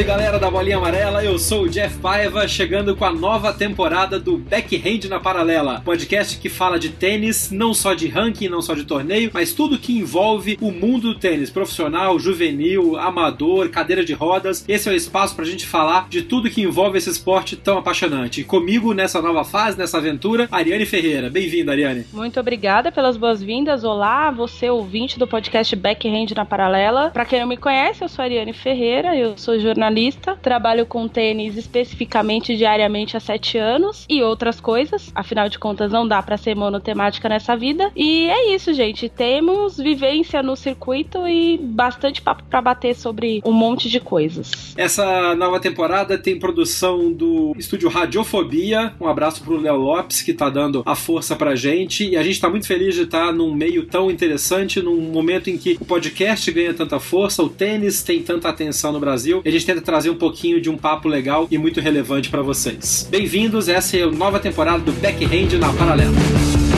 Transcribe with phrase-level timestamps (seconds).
[0.00, 4.18] Salve galera da Bolinha Amarela, eu sou o Jeff Paiva, chegando com a nova temporada
[4.18, 8.72] do Backhand na Paralela, podcast que fala de tênis, não só de ranking, não só
[8.72, 14.14] de torneio, mas tudo que envolve o mundo do tênis, profissional, juvenil, amador, cadeira de
[14.14, 14.64] rodas.
[14.66, 18.42] Esse é o espaço pra gente falar de tudo que envolve esse esporte tão apaixonante.
[18.42, 21.28] Comigo nessa nova fase, nessa aventura, Ariane Ferreira.
[21.28, 22.06] Bem-vinda, Ariane.
[22.10, 23.84] Muito obrigada pelas boas-vindas.
[23.84, 27.10] Olá, você ouvinte do podcast Backhand na Paralela.
[27.10, 31.08] Para quem não me conhece, eu sou Ariane Ferreira, eu sou jornalista jornalista, trabalho com
[31.08, 35.10] tênis especificamente diariamente há sete anos e outras coisas.
[35.14, 37.90] Afinal de contas, não dá para ser monotemática nessa vida.
[37.96, 39.08] E é isso, gente.
[39.08, 44.74] Temos vivência no circuito e bastante papo para bater sobre um monte de coisas.
[44.76, 48.94] Essa nova temporada tem produção do estúdio Radiofobia.
[49.00, 52.08] Um abraço pro Léo Lopes, que tá dando a força pra gente.
[52.08, 55.58] E a gente tá muito feliz de estar num meio tão interessante, num momento em
[55.58, 59.42] que o podcast ganha tanta força, o tênis tem tanta atenção no Brasil.
[59.44, 63.06] A gente tenta trazer um pouquinho de um papo legal e muito relevante para vocês.
[63.08, 66.69] Bem-vindos, essa é a nova temporada do Backhand na Paralela.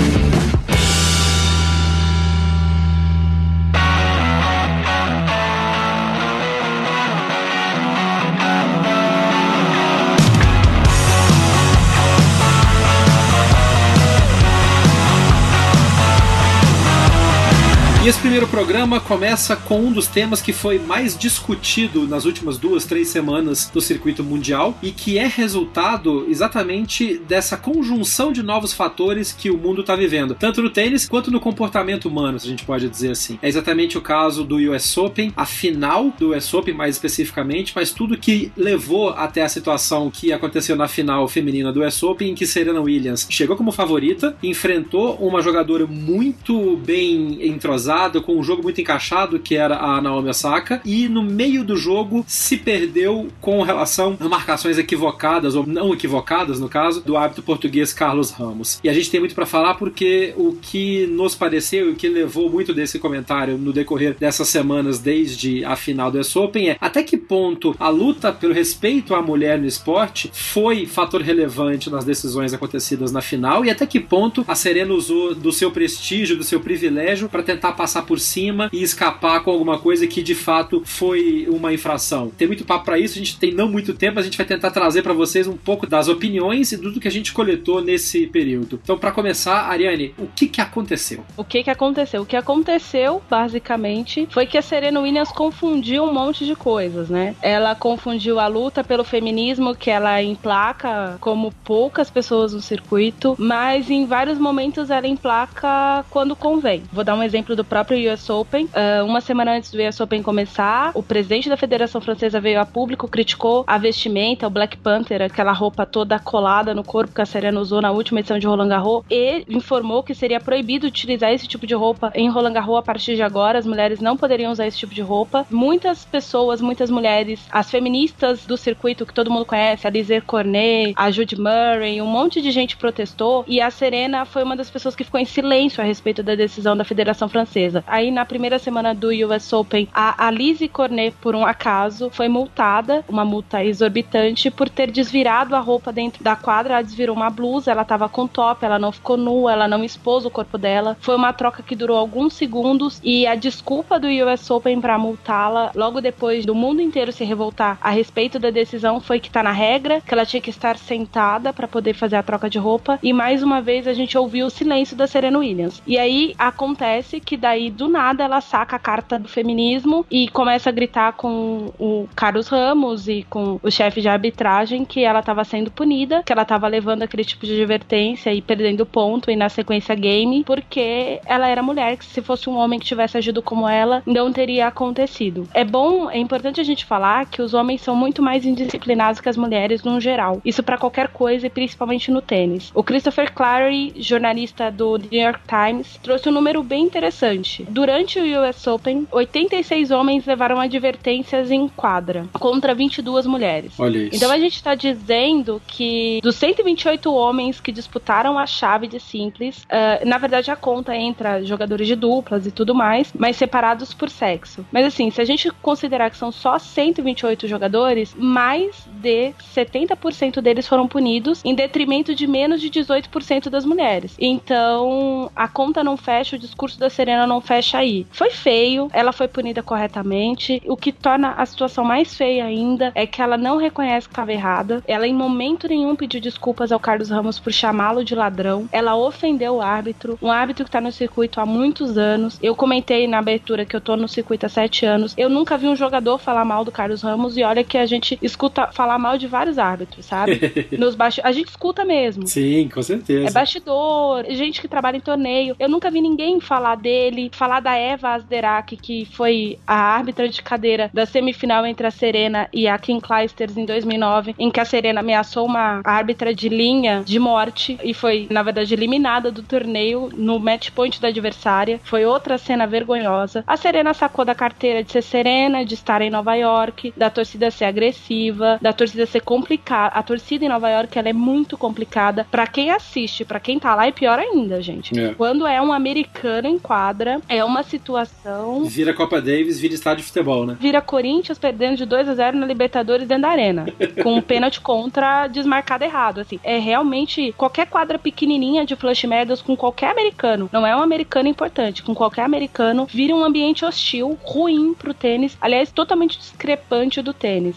[18.02, 22.58] E esse primeiro programa começa com um dos temas que foi mais discutido nas últimas
[22.58, 28.73] duas, três semanas do circuito mundial e que é resultado exatamente dessa conjunção de novos
[28.73, 32.51] fatores que o mundo está vivendo, tanto no tênis quanto no comportamento humano, se a
[32.51, 33.39] gente pode dizer assim.
[33.40, 37.92] É exatamente o caso do US Open, a final do US Open mais especificamente, mas
[37.92, 42.34] tudo que levou até a situação que aconteceu na final feminina do US Open, em
[42.34, 48.63] que Serena Williams chegou como favorita, enfrentou uma jogadora muito bem entrosada com um jogo
[48.63, 53.63] muito encaixado, que era a Naomi Osaka, e no meio do jogo se perdeu com
[53.63, 58.81] relação a marcações equivocadas, ou não equivocadas, no caso, do árbitro português Carlos Ramos.
[58.83, 62.08] E a gente tem muito para falar porque o que nos pareceu e o que
[62.08, 66.77] levou muito desse comentário no decorrer dessas semanas, desde a final do US Open, é
[66.81, 72.05] até que ponto a luta pelo respeito à mulher no esporte foi fator relevante nas
[72.05, 76.45] decisões acontecidas na final e até que ponto a Serena usou do seu prestígio, do
[76.45, 80.83] seu privilégio para tentar passar por cima e escapar com alguma coisa que de fato
[80.85, 82.31] foi uma infração.
[82.31, 84.70] Tem muito papo para isso, a gente tem não muito tempo, a gente vai tentar
[84.70, 88.79] trazer para vocês um pouco das opiniões e tudo que a gente coletou nesse período.
[88.81, 91.25] Então, para começar, Ariane, o que que aconteceu?
[91.37, 92.23] O que que aconteceu?
[92.23, 97.35] O que aconteceu, basicamente, foi que a Serena Williams confundiu um monte de coisas, né?
[97.43, 103.91] Ela confundiu a luta pelo feminismo que ela emplaca como poucas pessoas no circuito, mas
[103.91, 106.85] em vários momentos ela emplaca quando convém.
[106.93, 108.66] Vou dar um exemplo do próprio US Open.
[108.66, 112.66] Uh, uma semana antes do US Open começar, o presidente da Federação Francesa veio a
[112.66, 117.24] público, criticou a vestimenta, o Black Panther, aquela roupa toda colada no corpo que a
[117.24, 121.48] Serena usou na última edição de Roland Garros, e informou que seria proibido utilizar esse
[121.48, 123.58] tipo de roupa em Roland Garros a partir de agora.
[123.58, 125.46] As mulheres não poderiam usar esse tipo de roupa.
[125.50, 130.93] Muitas pessoas, muitas mulheres, as feministas do circuito que todo mundo conhece, a Lizzie Cornet,
[130.94, 134.94] a Judy Murray, um monte de gente protestou e a Serena foi uma das pessoas
[134.94, 137.84] que ficou em silêncio a respeito da decisão da Federação Francesa francesa.
[137.87, 143.04] Aí na primeira semana do US Open, a Alice Cornet, por um acaso, foi multada,
[143.08, 146.75] uma multa exorbitante, por ter desvirado a roupa dentro da quadra.
[146.75, 150.25] Ela desvirou uma blusa, ela tava com top, ela não ficou nua, ela não expôs
[150.25, 150.96] o corpo dela.
[151.00, 155.70] Foi uma troca que durou alguns segundos e a desculpa do US Open para multá-la,
[155.75, 159.52] logo depois do mundo inteiro se revoltar a respeito da decisão, foi que tá na
[159.52, 162.98] regra, que ela tinha que estar sentada para poder fazer a troca de roupa.
[163.02, 165.82] E mais uma vez a gente ouviu o silêncio da Serena Williams.
[165.87, 170.28] E aí acontece que daí daí, do nada, ela saca a carta do feminismo e
[170.28, 175.20] começa a gritar com o Carlos Ramos e com o chefe de arbitragem que ela
[175.20, 179.37] estava sendo punida, que ela estava levando aquele tipo de advertência e perdendo ponto e
[179.37, 183.43] na sequência game, porque ela era mulher, que se fosse um homem que tivesse agido
[183.43, 185.46] como ela, não teria acontecido.
[185.52, 189.28] É bom, é importante a gente falar que os homens são muito mais indisciplinados que
[189.28, 190.40] as mulheres no geral.
[190.44, 192.70] Isso para qualquer coisa e principalmente no tênis.
[192.75, 197.41] O Christopher Clary, jornalista do New York Times, trouxe um número bem interessante.
[197.68, 203.72] Durante o US Open, 86 homens levaram advertências em quadra contra 22 mulheres.
[203.78, 204.16] Olha isso.
[204.16, 209.64] Então a gente está dizendo que dos 128 homens que disputaram a chave de simples,
[209.64, 214.08] uh, na verdade a conta entra jogadores de duplas e tudo mais, mas separados por
[214.10, 214.64] sexo.
[214.72, 220.66] Mas assim, se a gente considerar que são só 128 jogadores, mais de 70% deles
[220.66, 224.16] foram punidos, em detrimento de menos de 18% das mulheres.
[224.18, 228.06] Então a conta não fecha, o discurso da Serena não fecha aí.
[228.11, 230.62] Foi feio, ela foi punida corretamente.
[230.67, 234.32] O que torna a situação mais feia ainda é que ela não reconhece que estava
[234.32, 234.82] errada.
[234.87, 238.69] Ela em momento nenhum pediu desculpas ao Carlos Ramos por chamá-lo de ladrão.
[238.70, 242.38] Ela ofendeu o árbitro, um árbitro que está no circuito há muitos anos.
[242.43, 245.14] Eu comentei na abertura que eu tô no circuito há sete anos.
[245.17, 248.19] Eu nunca vi um jogador falar mal do Carlos Ramos e olha que a gente
[248.20, 250.40] escuta falar mal de vários árbitros, sabe?
[250.76, 251.20] Nos baixo...
[251.25, 252.26] A gente escuta mesmo.
[252.26, 253.28] Sim, com certeza.
[253.28, 255.56] É bastidor, gente que trabalha em torneio.
[255.58, 260.43] Eu nunca vi ninguém falar dele, falar da Eva Asderak, que foi a árbitra de
[260.43, 264.64] cadeira da semifinal entre a Serena e a Kim Clijsters em 2009, em que a
[264.64, 270.11] Serena ameaçou uma árbitra de linha de morte e foi, na verdade, eliminada do torneio
[270.14, 271.81] no match point da adversária.
[271.85, 273.44] Foi outra cena vergonhosa.
[273.47, 277.50] A Serena sacou da carteira de ser serena, de estar em Nova York, da torcida
[277.50, 279.94] ser agressiva, da torcida ser complicada.
[279.94, 283.75] A torcida em Nova York ela é muito complicada para quem assiste, para quem tá
[283.75, 284.99] lá é pior ainda, gente.
[284.99, 285.14] É.
[285.14, 290.08] Quando é um americano em quadra, é uma situação Vira Copa Davis, vira estádio de
[290.08, 290.56] futebol, né?
[290.58, 293.66] vira Corinthians perdendo de 2 a 0 na Libertadores dentro da arena,
[294.02, 296.38] com um pênalti contra desmarcado errado, assim.
[296.43, 301.28] É realmente qualquer quadra pequenininha de flush medals com qualquer americano, não é um americano
[301.28, 307.12] importante, com qualquer americano, vira um ambiente hostil, ruim pro tênis, aliás, totalmente discrepante do
[307.12, 307.56] tênis.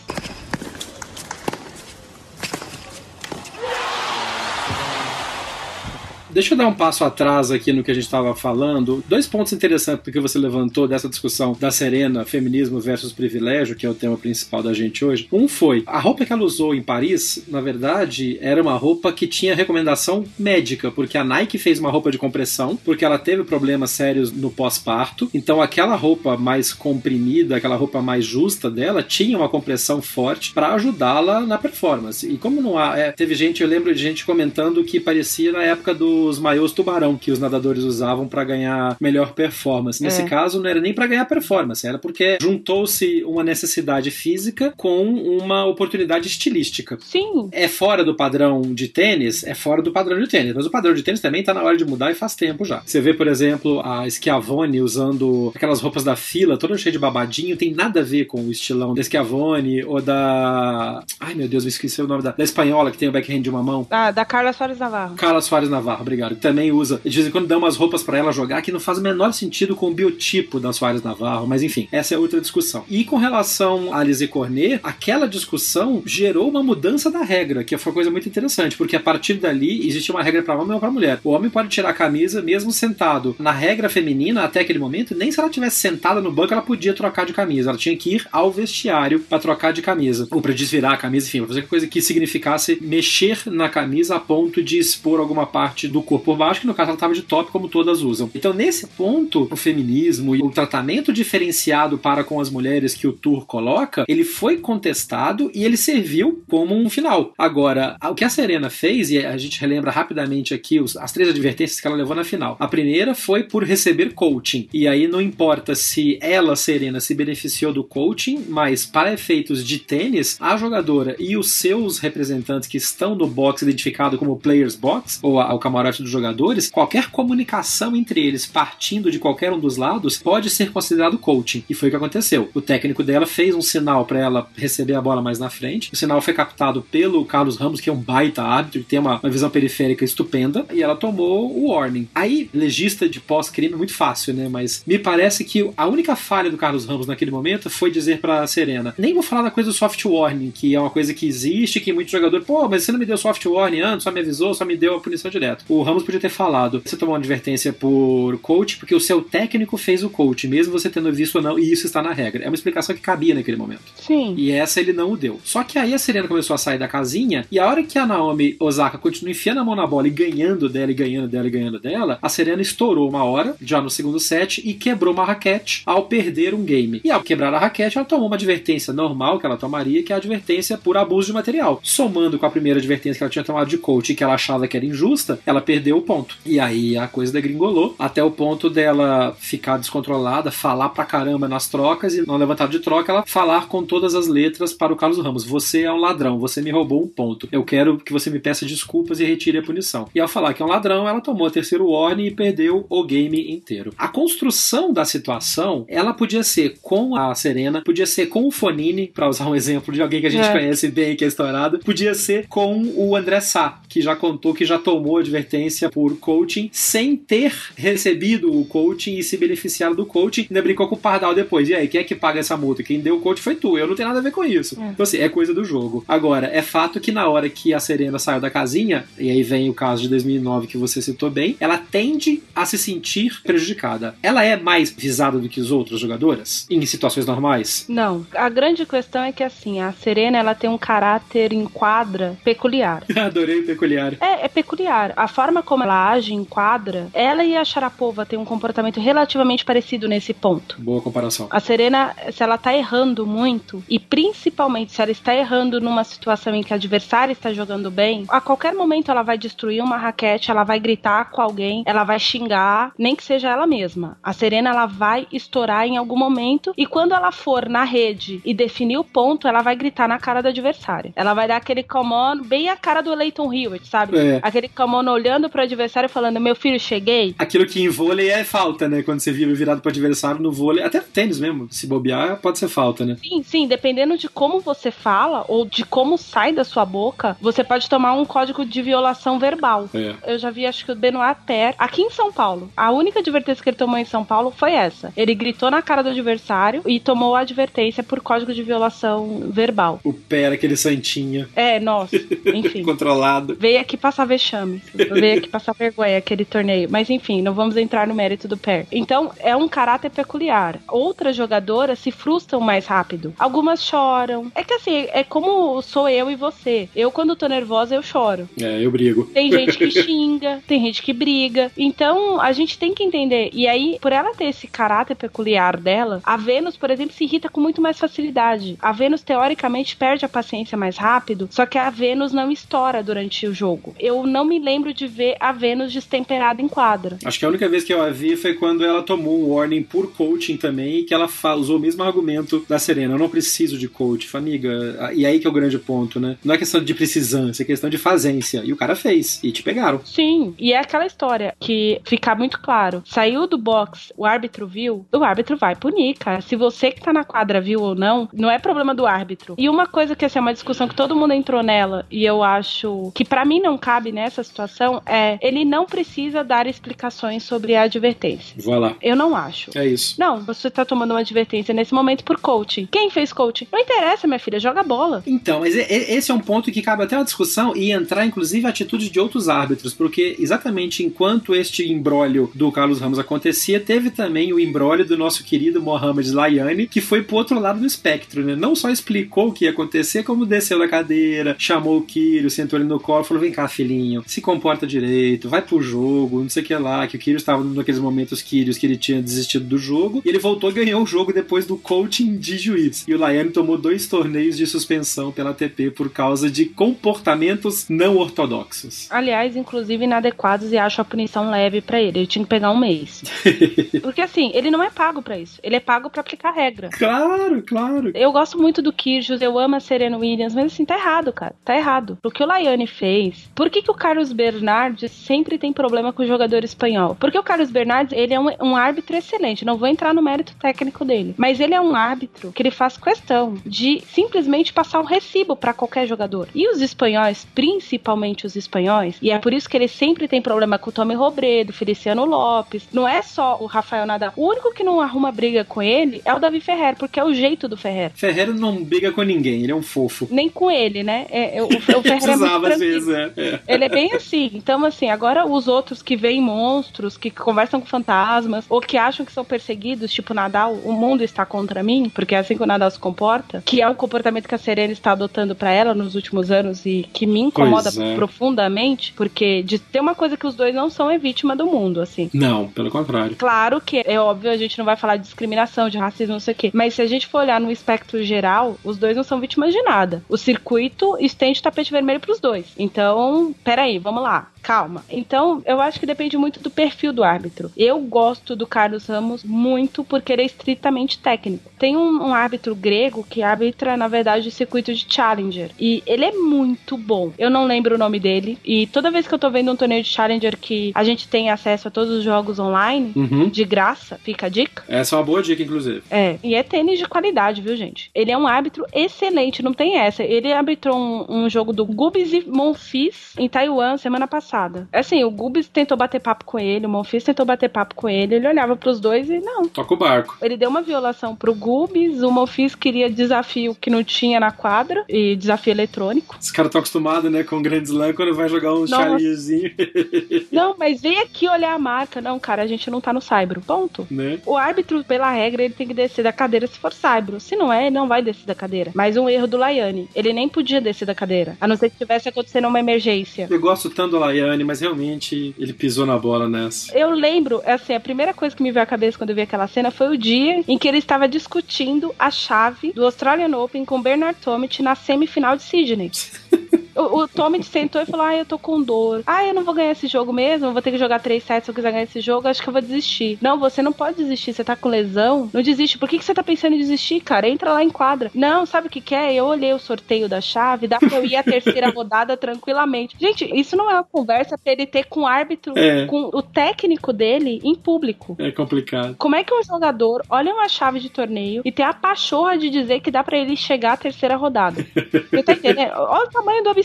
[6.36, 9.02] Deixa eu dar um passo atrás aqui no que a gente estava falando.
[9.08, 13.90] Dois pontos interessantes que você levantou dessa discussão da Serena, feminismo versus privilégio, que é
[13.90, 15.30] o tema principal da gente hoje.
[15.32, 19.28] Um foi a roupa que ela usou em Paris, na verdade, era uma roupa que
[19.28, 23.92] tinha recomendação médica, porque a Nike fez uma roupa de compressão, porque ela teve problemas
[23.92, 25.30] sérios no pós-parto.
[25.34, 30.74] Então, aquela roupa mais comprimida, aquela roupa mais justa dela, tinha uma compressão forte para
[30.74, 32.30] ajudá-la na performance.
[32.30, 32.98] E como não há.
[32.98, 35.94] é, teve gente, eu lembro de gente comentando que parecia na época
[36.26, 40.02] dos maiôs tubarão que os nadadores usavam para ganhar melhor performance.
[40.02, 40.26] Nesse É.
[40.26, 45.66] caso, não era nem para ganhar performance, era porque juntou-se uma necessidade física com uma
[45.66, 46.98] oportunidade estilística.
[47.02, 49.44] Sim, É fora do padrão de tênis?
[49.44, 50.54] É fora do padrão de tênis.
[50.54, 52.82] Mas o padrão de tênis também tá na hora de mudar e faz tempo já.
[52.86, 57.56] Você vê, por exemplo, a Schiavone usando aquelas roupas da fila, toda cheia de babadinho,
[57.58, 61.04] tem nada a ver com o estilão da Schiavone ou da.
[61.20, 63.50] Ai meu Deus, me esqueci o nome da, da espanhola que tem o backhand de
[63.50, 63.86] uma mão.
[63.90, 65.16] da, da Carla Soares Navarro.
[65.16, 66.04] Carla Soares Navarro,
[66.36, 67.02] Que também usa.
[67.04, 69.34] De vez em quando dá umas roupas pra ela jogar que não faz o menor
[69.34, 72.84] sentido com o biotipo da Soares Navarro, mas enfim, essa é outra discussão.
[72.90, 77.92] E com relação a Alizé Cornet, aquela discussão gerou uma mudança da regra, que foi
[77.92, 80.92] uma coisa muito interessante, porque a partir dali existe uma regra pra homem ou pra
[80.92, 81.20] mulher.
[81.24, 83.36] O homem pode tirar a camisa mesmo sentado.
[83.40, 86.94] Na regra feminina, até aquele momento, nem se ela tivesse sentada no banco, ela podia
[86.94, 87.70] trocar de camisa.
[87.70, 91.28] Ela tinha que ir ao vestiário pra trocar de camisa, ou pra desvirar a camisa,
[91.28, 95.88] enfim, pra fazer coisa que significasse mexer na camisa a ponto de expor alguma parte
[95.88, 98.30] do corpo por baixo, que no caso ela estava de top, como todas usam.
[98.34, 103.14] Então, nesse ponto, o feminismo e o tratamento diferenciado para com as mulheres que o
[103.14, 107.34] Tour coloca, ele foi contestado e ele serviu como um final.
[107.38, 111.30] Agora, o que a Serena fez, e a gente relembra rapidamente aqui os- as três
[111.30, 112.56] advertências que ela levou na final.
[112.60, 114.68] A primeira foi por receber coaching.
[114.74, 119.80] E aí não importa se ela, Serena, se beneficiou do coaching, mas para efeitos de
[119.80, 125.20] tênis, a jogadora e os seus representantes que estão no box identificado como Players Box,
[125.22, 129.78] ou a- o camarote dos jogadores, qualquer comunicação entre eles partindo de qualquer um dos
[129.78, 131.64] lados pode ser considerado coaching.
[131.70, 132.50] E foi o que aconteceu.
[132.54, 135.92] O técnico dela fez um sinal para ela receber a bola mais na frente.
[135.92, 139.20] O sinal foi captado pelo Carlos Ramos, que é um baita árbitro, que tem uma,
[139.20, 142.08] uma visão periférica estupenda, e ela tomou o warning.
[142.14, 144.48] Aí, legista de pós-crime é muito fácil, né?
[144.50, 148.46] Mas me parece que a única falha do Carlos Ramos naquele momento foi dizer pra
[148.48, 151.80] Serena: nem vou falar da coisa do soft warning, que é uma coisa que existe,
[151.80, 154.54] que muito jogador, pô, mas você não me deu soft warning antes, só me avisou,
[154.54, 155.66] só me deu a punição direto.
[155.68, 159.22] O o Ramos podia ter falado: você tomou uma advertência por coach porque o seu
[159.22, 162.44] técnico fez o coach, mesmo você tendo visto ou não, e isso está na regra.
[162.44, 163.82] É uma explicação que cabia naquele momento.
[163.96, 164.36] Sim.
[164.38, 165.40] E essa ele não o deu.
[165.44, 168.06] Só que aí a Serena começou a sair da casinha, e a hora que a
[168.06, 171.52] Naomi Osaka continua enfiando a mão na bola e ganhando dela, e ganhando dela, e
[171.52, 175.82] ganhando dela, a Serena estourou uma hora, já no segundo set, e quebrou uma raquete
[175.86, 177.02] ao perder um game.
[177.04, 180.16] E ao quebrar a raquete, ela tomou uma advertência normal que ela tomaria, que é
[180.16, 181.80] a advertência por abuso de material.
[181.84, 184.68] Somando com a primeira advertência que ela tinha tomado de coach e que ela achava
[184.68, 186.38] que era injusta, ela perdeu o ponto.
[186.46, 191.68] E aí a coisa degringolou até o ponto dela ficar descontrolada, falar pra caramba nas
[191.68, 195.20] trocas e não levantar de troca, ela falar com todas as letras para o Carlos
[195.20, 197.48] Ramos: Você é um ladrão, você me roubou um ponto.
[197.52, 200.08] Eu quero que você me peça desculpas e retire a punição.
[200.14, 203.04] E ao falar que é um ladrão, ela tomou a terceiro warning e perdeu o
[203.04, 203.92] game inteiro.
[203.98, 209.08] A construção da situação, ela podia ser com a Serena, podia ser com o Fonini,
[209.08, 210.52] para usar um exemplo de alguém que a gente É.
[210.52, 214.66] conhece bem, que é estourado, podia ser com o André Sá, que já contou que
[214.66, 215.55] já tomou advertência
[215.92, 220.96] por coaching sem ter recebido o coaching e se beneficiado do coaching, ainda brincou com
[220.96, 221.70] o Pardal depois.
[221.70, 222.84] E aí, quem é que paga essa multa?
[222.84, 224.80] Quem deu o coach foi tu, eu não tenho nada a ver com isso.
[224.82, 224.90] É.
[224.90, 226.04] Então, assim, é coisa do jogo.
[226.08, 229.70] Agora, é fato que na hora que a Serena saiu da casinha, e aí vem
[229.70, 234.16] o caso de 2009 que você citou bem, ela tende a se sentir prejudicada.
[234.22, 237.86] Ela é mais visada do que as outras jogadoras em situações normais?
[237.88, 238.26] Não.
[238.34, 243.04] A grande questão é que, assim, a Serena, ela tem um caráter em quadra peculiar.
[243.16, 244.14] Adorei peculiar.
[244.20, 245.14] É, é peculiar.
[245.16, 249.64] A forma como ela age em quadra, ela e a Sharapova têm um comportamento relativamente
[249.64, 250.82] parecido nesse ponto.
[250.82, 251.48] Boa comparação.
[251.52, 256.56] A Serena, se ela tá errando muito, e principalmente se ela está errando numa situação
[256.56, 260.50] em que a adversária está jogando bem, a qualquer momento ela vai destruir uma raquete,
[260.50, 264.18] ela vai gritar com alguém, ela vai xingar, nem que seja ela mesma.
[264.24, 268.52] A Serena, ela vai estourar em algum momento, e quando ela for na rede e
[268.52, 271.14] definir o ponto, ela vai gritar na cara do adversário.
[271.16, 274.18] Ela vai dar aquele come on, bem a cara do Leighton Hewitt, sabe?
[274.18, 274.40] É.
[274.42, 277.36] Aquele come on olhando pro adversário falando, meu filho, cheguei.
[277.38, 279.02] Aquilo que em vôlei é falta, né?
[279.04, 282.60] Quando você vira virado pro adversário no vôlei, até no tênis mesmo, se bobear, pode
[282.60, 283.18] ser falta, né?
[283.22, 287.64] Sim, sim, dependendo de como você fala ou de como sai da sua boca, você
[287.64, 289.90] pode tomar um código de violação verbal.
[289.94, 290.14] É.
[290.26, 292.70] Eu já vi, acho que o Benoit Per, aqui em São Paulo.
[292.76, 295.12] A única advertência que ele tomou em São Paulo foi essa.
[295.16, 300.00] Ele gritou na cara do adversário e tomou a advertência por código de violação verbal.
[300.04, 302.16] O pé era aquele santinho É, nossa,
[302.54, 302.84] enfim.
[302.84, 303.56] controlado.
[303.60, 304.82] Veio aqui passar vexame.
[305.34, 306.88] Aqui passar vergonha aquele torneio.
[306.90, 308.86] Mas enfim, não vamos entrar no mérito do Per.
[308.92, 310.80] Então, é um caráter peculiar.
[310.88, 313.34] Outras jogadoras se frustram mais rápido.
[313.38, 314.52] Algumas choram.
[314.56, 316.90] É que assim, é como sou eu e você.
[316.96, 318.50] Eu, quando tô nervosa, eu choro.
[318.62, 319.26] É, eu brigo.
[319.34, 321.72] Tem gente que xinga, tem gente que briga.
[321.78, 323.50] Então, a gente tem que entender.
[323.54, 327.50] E aí, por ela ter esse caráter peculiar dela, a Vênus, por exemplo, se irrita
[327.50, 328.78] com muito mais facilidade.
[328.82, 333.48] A Vênus, teoricamente, perde a paciência mais rápido, só que a Vênus não estoura durante
[333.48, 333.96] o jogo.
[334.00, 337.18] Eu não me lembro de ver a Vênus destemperada em quadra.
[337.24, 339.84] Acho que a única vez que eu a vi foi quando ela tomou um warning
[339.84, 343.14] por coaching também, e que ela usou o mesmo argumento da Serena.
[343.14, 345.12] Eu não preciso de coach, amiga.
[345.16, 346.38] E aí que é o grande ponto, né?
[346.44, 348.62] Não é questão de precisância, é questão de fazência.
[348.66, 350.02] E o cara fez, e te pegaram.
[350.04, 353.02] Sim, e é aquela história que fica muito claro.
[353.06, 356.42] Saiu do box, o árbitro viu, o árbitro vai punir, cara.
[356.42, 359.56] Se você que tá na quadra viu ou não, não é problema do árbitro.
[359.58, 362.44] E uma coisa que assim, é uma discussão que todo mundo entrou nela, e eu
[362.44, 367.76] acho que pra mim não cabe nessa situação, é ele não precisa dar explicações sobre
[367.76, 368.56] a advertência.
[368.58, 368.96] Vou lá.
[369.02, 369.72] Eu não acho.
[369.76, 370.16] É isso.
[370.20, 372.88] Não, você tá tomando uma advertência nesse momento por coaching.
[372.92, 373.68] Quem fez coaching?
[373.72, 375.24] Não interessa, minha filha, joga bola.
[375.26, 378.70] Então, mas esse é um ponto que cabe até uma discussão e entrar, inclusive, a
[378.70, 384.54] atitude de outros árbitros, porque exatamente enquanto este imbróglio do Carlos Ramos acontecia, teve também
[384.54, 388.56] o imbróglio do nosso querido Mohamed Layani, que foi pro outro lado do espectro, né?
[388.56, 392.80] Não só explicou o que ia acontecer, como desceu da cadeira, chamou o Kyrgios, sentou
[392.80, 396.64] ele no colo, falou: vem cá, filhinho, se comporta direito, vai pro jogo, não sei
[396.64, 399.78] o que lá, que o Kyrgios estava naqueles momentos Kyrgios que ele tinha desistido do
[399.78, 403.06] jogo, e ele voltou e ganhou o jogo depois do coaching de juiz.
[403.08, 408.18] E o Layani tomou dois torneios de suspensão pela ATP por causa de comportamentos não
[408.18, 409.08] ortodoxos.
[409.12, 412.20] Aliás, inclusive inadequados e acho a punição leve pra ele.
[412.20, 413.24] Ele tinha que pegar um mês.
[414.02, 415.60] Porque assim, ele não é pago pra isso.
[415.64, 416.90] Ele é pago pra aplicar regra.
[416.90, 418.12] Claro, claro.
[418.14, 421.56] Eu gosto muito do Kyrgios, eu amo a Serena Williams, mas assim, tá errado, cara.
[421.64, 422.18] Tá errado.
[422.24, 423.50] O que o Laiane fez.
[423.56, 424.32] Por que, que o Carlos
[424.76, 427.16] Bernardes sempre tem problema com o jogador espanhol?
[427.18, 429.64] Porque o Carlos Bernardes, ele é um, um árbitro excelente.
[429.64, 431.34] Não vou entrar no mérito técnico dele.
[431.38, 435.74] Mas ele é um árbitro que ele faz questão de simplesmente passar um recibo pra
[435.74, 436.50] qualquer jogador.
[436.54, 440.78] E os espanhóis, principalmente os espanhóis, e é por isso que ele sempre tem problema
[440.78, 442.88] com o Tommy Robredo, Feliciano Lopes.
[442.92, 444.34] Não é só o Rafael Nadal.
[444.36, 447.34] O único que não arruma briga com ele é o Davi Ferrer, porque é o
[447.34, 448.12] jeito do Ferrer.
[448.14, 450.28] Ferreira não briga com ninguém, ele é um fofo.
[450.30, 451.28] Nem com ele, né?
[451.30, 453.32] É, é, o, o Ferrer é muito às vezes, é.
[453.38, 453.60] é.
[453.68, 454.62] Ele é bem assim.
[454.66, 459.24] Então, assim, agora os outros que veem monstros, que conversam com fantasmas, ou que acham
[459.24, 462.66] que são perseguidos, tipo Nadal, o mundo está contra mim, porque é assim que o
[462.66, 466.16] Nadal se comporta, que é um comportamento que a Serena está adotando para ela nos
[466.16, 468.16] últimos anos e que me incomoda é.
[468.16, 472.02] profundamente, porque de ter uma coisa que os dois não são é vítima do mundo,
[472.02, 472.32] assim.
[472.34, 473.36] Não, pelo contrário.
[473.36, 476.56] Claro que é óbvio, a gente não vai falar de discriminação, de racismo, não sei
[476.56, 479.40] o quê, mas se a gente for olhar no espectro geral, os dois não são
[479.40, 480.24] vítimas de nada.
[480.28, 482.66] O circuito estende tapete vermelho pros dois.
[482.80, 485.06] Então, peraí, vamos lá calma.
[485.08, 487.72] Então, eu acho que depende muito do perfil do árbitro.
[487.78, 491.72] Eu gosto do Carlos Ramos muito porque ele é estritamente técnico.
[491.78, 495.70] Tem um, um árbitro grego que arbitra, na verdade, o circuito de Challenger.
[495.80, 497.32] E ele é muito bom.
[497.38, 498.58] Eu não lembro o nome dele.
[498.66, 501.52] E toda vez que eu tô vendo um torneio de Challenger que a gente tem
[501.52, 503.48] acesso a todos os jogos online, uhum.
[503.48, 504.84] de graça, fica a dica.
[504.88, 506.02] Essa é uma boa dica, inclusive.
[506.10, 506.38] É.
[506.44, 508.10] E é tênis de qualidade, viu, gente?
[508.16, 510.24] Ele é um árbitro excelente, não tem essa.
[510.24, 514.88] Ele arbitrou um, um jogo do Gubis e Monfils em Taiwan semana passada passada.
[514.94, 518.36] Assim, o Gubis tentou bater papo com ele, o Monfils tentou bater papo com ele,
[518.36, 519.68] ele olhava pros dois e não.
[519.68, 520.38] Toca o barco.
[520.42, 525.04] Ele deu uma violação pro Gubis, o Monfils queria desafio que não tinha na quadra,
[525.10, 526.38] e desafio eletrônico.
[526.40, 529.72] Os caras estão acostumados, né, com o Grand Slam quando vai jogar um challengerzinho.
[530.52, 532.22] não, mas vem aqui olhar a marca.
[532.22, 533.62] Não, cara, a gente não tá no Saibro.
[533.62, 534.08] Ponto.
[534.10, 534.40] Né?
[534.46, 537.40] O árbitro, pela regra, ele tem que descer da cadeira se for Saibro.
[537.40, 538.92] Se não é, ele não vai descer da cadeira.
[538.94, 540.10] Mas um erro do Laiane.
[540.16, 541.58] Ele nem podia descer da cadeira.
[541.60, 543.48] A não ser que tivesse acontecendo uma emergência.
[543.50, 546.98] Eu gosto tanto do Laiane mas realmente ele pisou na bola nessa.
[546.98, 549.68] Eu lembro, assim, a primeira coisa que me veio à cabeça quando eu vi aquela
[549.68, 554.02] cena foi o dia em que ele estava discutindo a chave do Australian Open com
[554.02, 556.12] Bernard Tomic na semifinal de Sydney.
[556.96, 559.24] O, o Tommy sentou e falou: Ah, eu tô com dor.
[559.26, 560.68] Ah, eu não vou ganhar esse jogo mesmo.
[560.68, 562.48] Eu vou ter que jogar 3 sets se eu quiser ganhar esse jogo.
[562.48, 563.38] Acho que eu vou desistir.
[563.42, 564.54] Não, você não pode desistir.
[564.54, 565.50] Você tá com lesão.
[565.54, 565.98] Não desiste.
[565.98, 567.48] Por que, que você tá pensando em desistir, cara?
[567.48, 568.32] Entra lá em quadra.
[568.34, 569.34] Não, sabe o que, que é?
[569.34, 570.88] Eu olhei o sorteio da chave.
[570.88, 573.16] Dá pra eu ir a terceira rodada tranquilamente.
[573.20, 576.06] Gente, isso não é uma conversa pra ele ter com o árbitro, é.
[576.06, 578.36] com o técnico dele em público.
[578.40, 579.16] É complicado.
[579.18, 582.70] Como é que um jogador olha uma chave de torneio e tem a pachorra de
[582.70, 584.86] dizer que dá para ele chegar à terceira rodada?
[585.32, 585.92] Você tá entendendo?
[585.96, 586.85] Olha o tamanho do absurdo.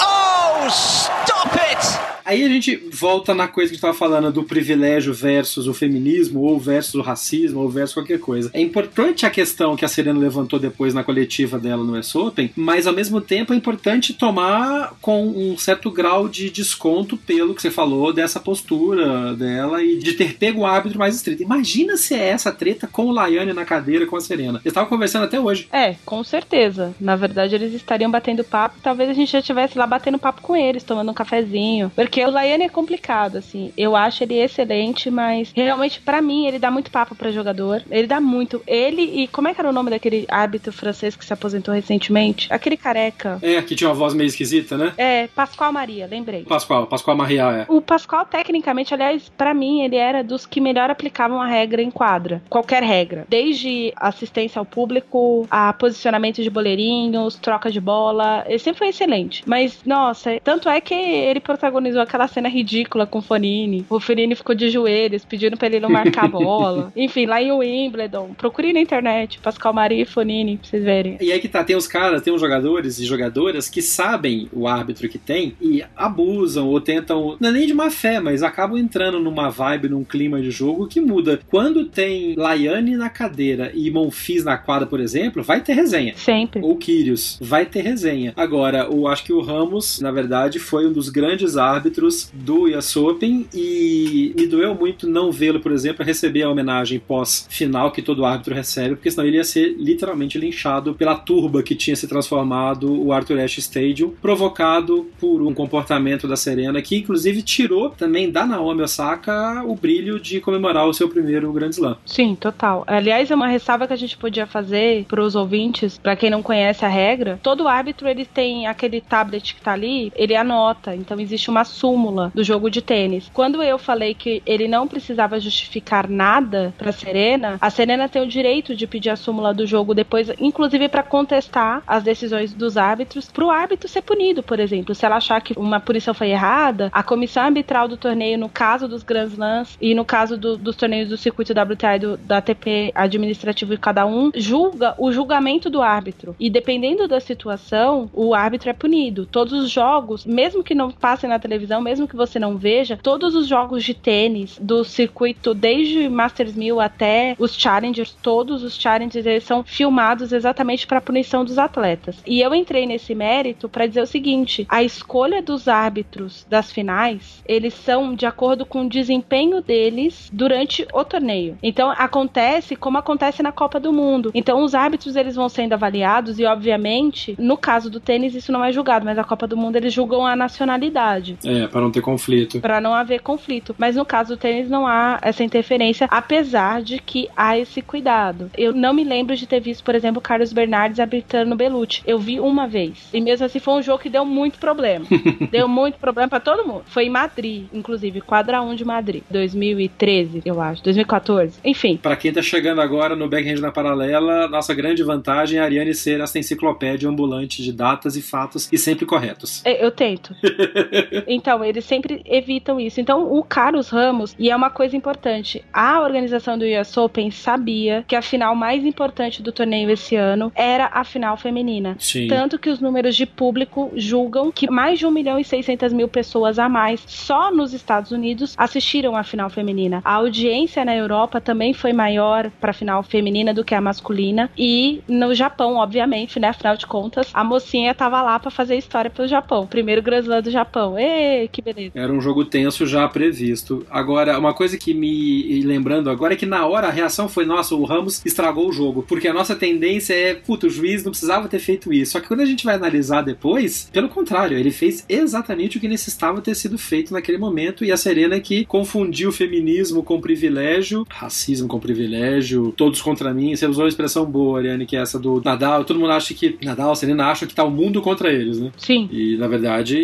[0.00, 0.17] Oh,
[0.66, 2.08] stop it!
[2.28, 5.72] Aí a gente volta na coisa que a gente tava falando do privilégio versus o
[5.72, 8.50] feminismo, ou versus o racismo, ou versus qualquer coisa.
[8.52, 12.52] É importante a questão que a Serena levantou depois na coletiva dela no US Open,
[12.54, 17.62] mas ao mesmo tempo é importante tomar com um certo grau de desconto pelo que
[17.62, 21.42] você falou dessa postura dela e de ter pego o árbitro mais estrito.
[21.42, 24.58] Imagina se é essa treta com o Laiane na cadeira com a Serena.
[24.58, 25.66] Eles estavam conversando até hoje.
[25.72, 26.94] É, com certeza.
[27.00, 28.76] Na verdade, eles estariam batendo papo.
[28.82, 31.92] Talvez a gente já estivesse lá batendo papo com eles, tomando um cafezinho.
[31.94, 33.70] Porque o Laiane é complicado, assim.
[33.76, 37.82] Eu acho ele excelente, mas realmente, para mim, ele dá muito papo para jogador.
[37.90, 38.62] Ele dá muito.
[38.66, 39.28] Ele e.
[39.28, 42.48] Como é que era o nome daquele árbitro francês que se aposentou recentemente?
[42.50, 43.38] Aquele careca.
[43.42, 44.94] É, que tinha uma voz meio esquisita, né?
[44.96, 46.44] É, Pascoal Maria, lembrei.
[46.44, 47.66] Pascoal, Pascoal Maria, é.
[47.68, 51.90] O Pascoal, tecnicamente, aliás, para mim, ele era dos que melhor aplicavam a regra em
[51.90, 52.40] quadra.
[52.48, 53.26] Qualquer regra.
[53.28, 58.44] Desde assistência ao público, a posicionamento de boleirinhos, troca de bola.
[58.46, 59.42] Ele sempre foi excelente.
[59.46, 63.84] Mas, nossa, tanto é que ele protagonizou aquela cena ridícula com o Fonini.
[63.88, 66.92] O Fonini ficou de joelhos pedindo pra ele não marcar a bola.
[66.96, 68.34] Enfim, lá em Wimbledon.
[68.36, 71.18] Procure na internet, Pascal Maria e Fonini, pra vocês verem.
[71.20, 74.66] E aí que tá, tem os caras, tem os jogadores e jogadoras que sabem o
[74.66, 78.78] árbitro que tem e abusam ou tentam, não é nem de má fé, mas acabam
[78.78, 81.40] entrando numa vibe, num clima de jogo que muda.
[81.48, 86.14] Quando tem Laiane na cadeira e Monfils na quadra, por exemplo, vai ter resenha.
[86.16, 86.60] Sempre.
[86.62, 88.32] Ou Kyrios, vai ter resenha.
[88.36, 90.27] Agora, eu acho que o Ramos, na verdade,
[90.58, 95.72] foi um dos grandes árbitros do US Open e me doeu muito não vê-lo, por
[95.72, 100.38] exemplo, receber a homenagem pós-final que todo árbitro recebe, porque senão ele ia ser literalmente
[100.38, 106.28] linchado pela turba que tinha se transformado o Arthur Ashe Stadium, provocado por um comportamento
[106.28, 111.08] da Serena que inclusive tirou também da Naomi Osaka o brilho de comemorar o seu
[111.08, 111.96] primeiro Grand Slam.
[112.04, 112.84] Sim, total.
[112.86, 116.42] Aliás, é uma ressalva que a gente podia fazer para os ouvintes, para quem não
[116.42, 121.18] conhece a regra, todo árbitro ele tem aquele tablet que tá ali, ele anota, então
[121.18, 123.30] existe uma súmula do jogo de tênis.
[123.32, 128.26] Quando eu falei que ele não precisava justificar nada para Serena, a Serena tem o
[128.26, 133.30] direito de pedir a súmula do jogo depois, inclusive para contestar as decisões dos árbitros,
[133.30, 134.94] para o árbitro ser punido, por exemplo.
[134.94, 138.88] Se ela achar que uma punição foi errada, a comissão arbitral do torneio, no caso
[138.88, 142.38] dos Grand Slams e no caso do, dos torneios do circuito WTA e do, da
[142.38, 146.34] ATP administrativo de cada um, julga o julgamento do árbitro.
[146.38, 149.26] E dependendo da situação, o árbitro é punido.
[149.26, 152.98] Todos os jogos, mesmo que não passem na televisão, televisão, mesmo que você não veja,
[153.02, 158.78] todos os jogos de tênis do circuito, desde Masters 1000 até os Challengers, todos os
[158.78, 162.22] Challengers eles são filmados exatamente para punição dos atletas.
[162.26, 167.42] E eu entrei nesse mérito para dizer o seguinte: a escolha dos árbitros das finais,
[167.46, 171.58] eles são de acordo com o desempenho deles durante o torneio.
[171.62, 174.30] Então acontece como acontece na Copa do Mundo.
[174.34, 178.64] Então os árbitros eles vão sendo avaliados e obviamente, no caso do tênis isso não
[178.64, 181.36] é julgado, mas a Copa do Mundo eles julgam a nacionalidade.
[181.44, 182.60] É, para não ter conflito.
[182.60, 183.74] Para não haver conflito.
[183.76, 188.48] Mas no caso do tênis não há essa interferência, apesar de que há esse cuidado.
[188.56, 192.02] Eu não me lembro de ter visto, por exemplo, Carlos Bernardes arbitrando Belucci.
[192.06, 193.08] Eu vi uma vez.
[193.12, 195.04] E mesmo assim foi um jogo que deu muito problema.
[195.50, 196.84] deu muito problema para todo mundo.
[196.86, 201.58] Foi em Madrid, inclusive, quadra 1 de Madrid, 2013, eu acho, 2014.
[201.64, 201.96] Enfim.
[201.96, 205.92] Para quem tá chegando agora no backhand na paralela, nossa grande vantagem é a Ariane
[205.92, 209.60] ser essa enciclopédia ambulante de datas e fatos e sempre corretos.
[209.64, 210.34] Eu, eu tento.
[211.26, 213.00] então, eles sempre evitam isso.
[213.00, 218.04] Então, o Carlos Ramos, e é uma coisa importante, a organização do US Open sabia
[218.06, 221.96] que a final mais importante do torneio esse ano era a final feminina.
[221.98, 222.28] Sim.
[222.28, 226.08] Tanto que os números de público julgam que mais de 1 milhão e 600 mil
[226.08, 230.00] pessoas a mais só nos Estados Unidos assistiram à final feminina.
[230.04, 234.50] A audiência na Europa também foi maior para a final feminina do que a masculina.
[234.56, 236.48] E no Japão, obviamente, né?
[236.48, 239.66] Afinal de contas, a mocinha tava lá para fazer história pelo Japão.
[239.78, 240.98] Primeiro Grand Slam do Japão.
[240.98, 241.92] Ê, que beleza.
[241.94, 243.86] Era um jogo tenso já previsto.
[243.88, 247.76] Agora, uma coisa que me lembrando agora é que na hora a reação foi: nossa,
[247.76, 249.04] o Ramos estragou o jogo.
[249.06, 252.12] Porque a nossa tendência é, puta, o juiz não precisava ter feito isso.
[252.12, 255.86] Só que quando a gente vai analisar depois, pelo contrário, ele fez exatamente o que
[255.86, 257.84] necessitava ter sido feito naquele momento.
[257.84, 263.54] E a Serena que confundiu feminismo com privilégio, racismo com privilégio, todos contra mim.
[263.54, 265.84] Você usou uma expressão boa, Ariane, que é essa do Nadal.
[265.84, 268.72] Todo mundo acha que Nadal, Serena acham que tá o mundo contra eles, né?
[268.76, 269.08] Sim.
[269.12, 269.57] E na verdade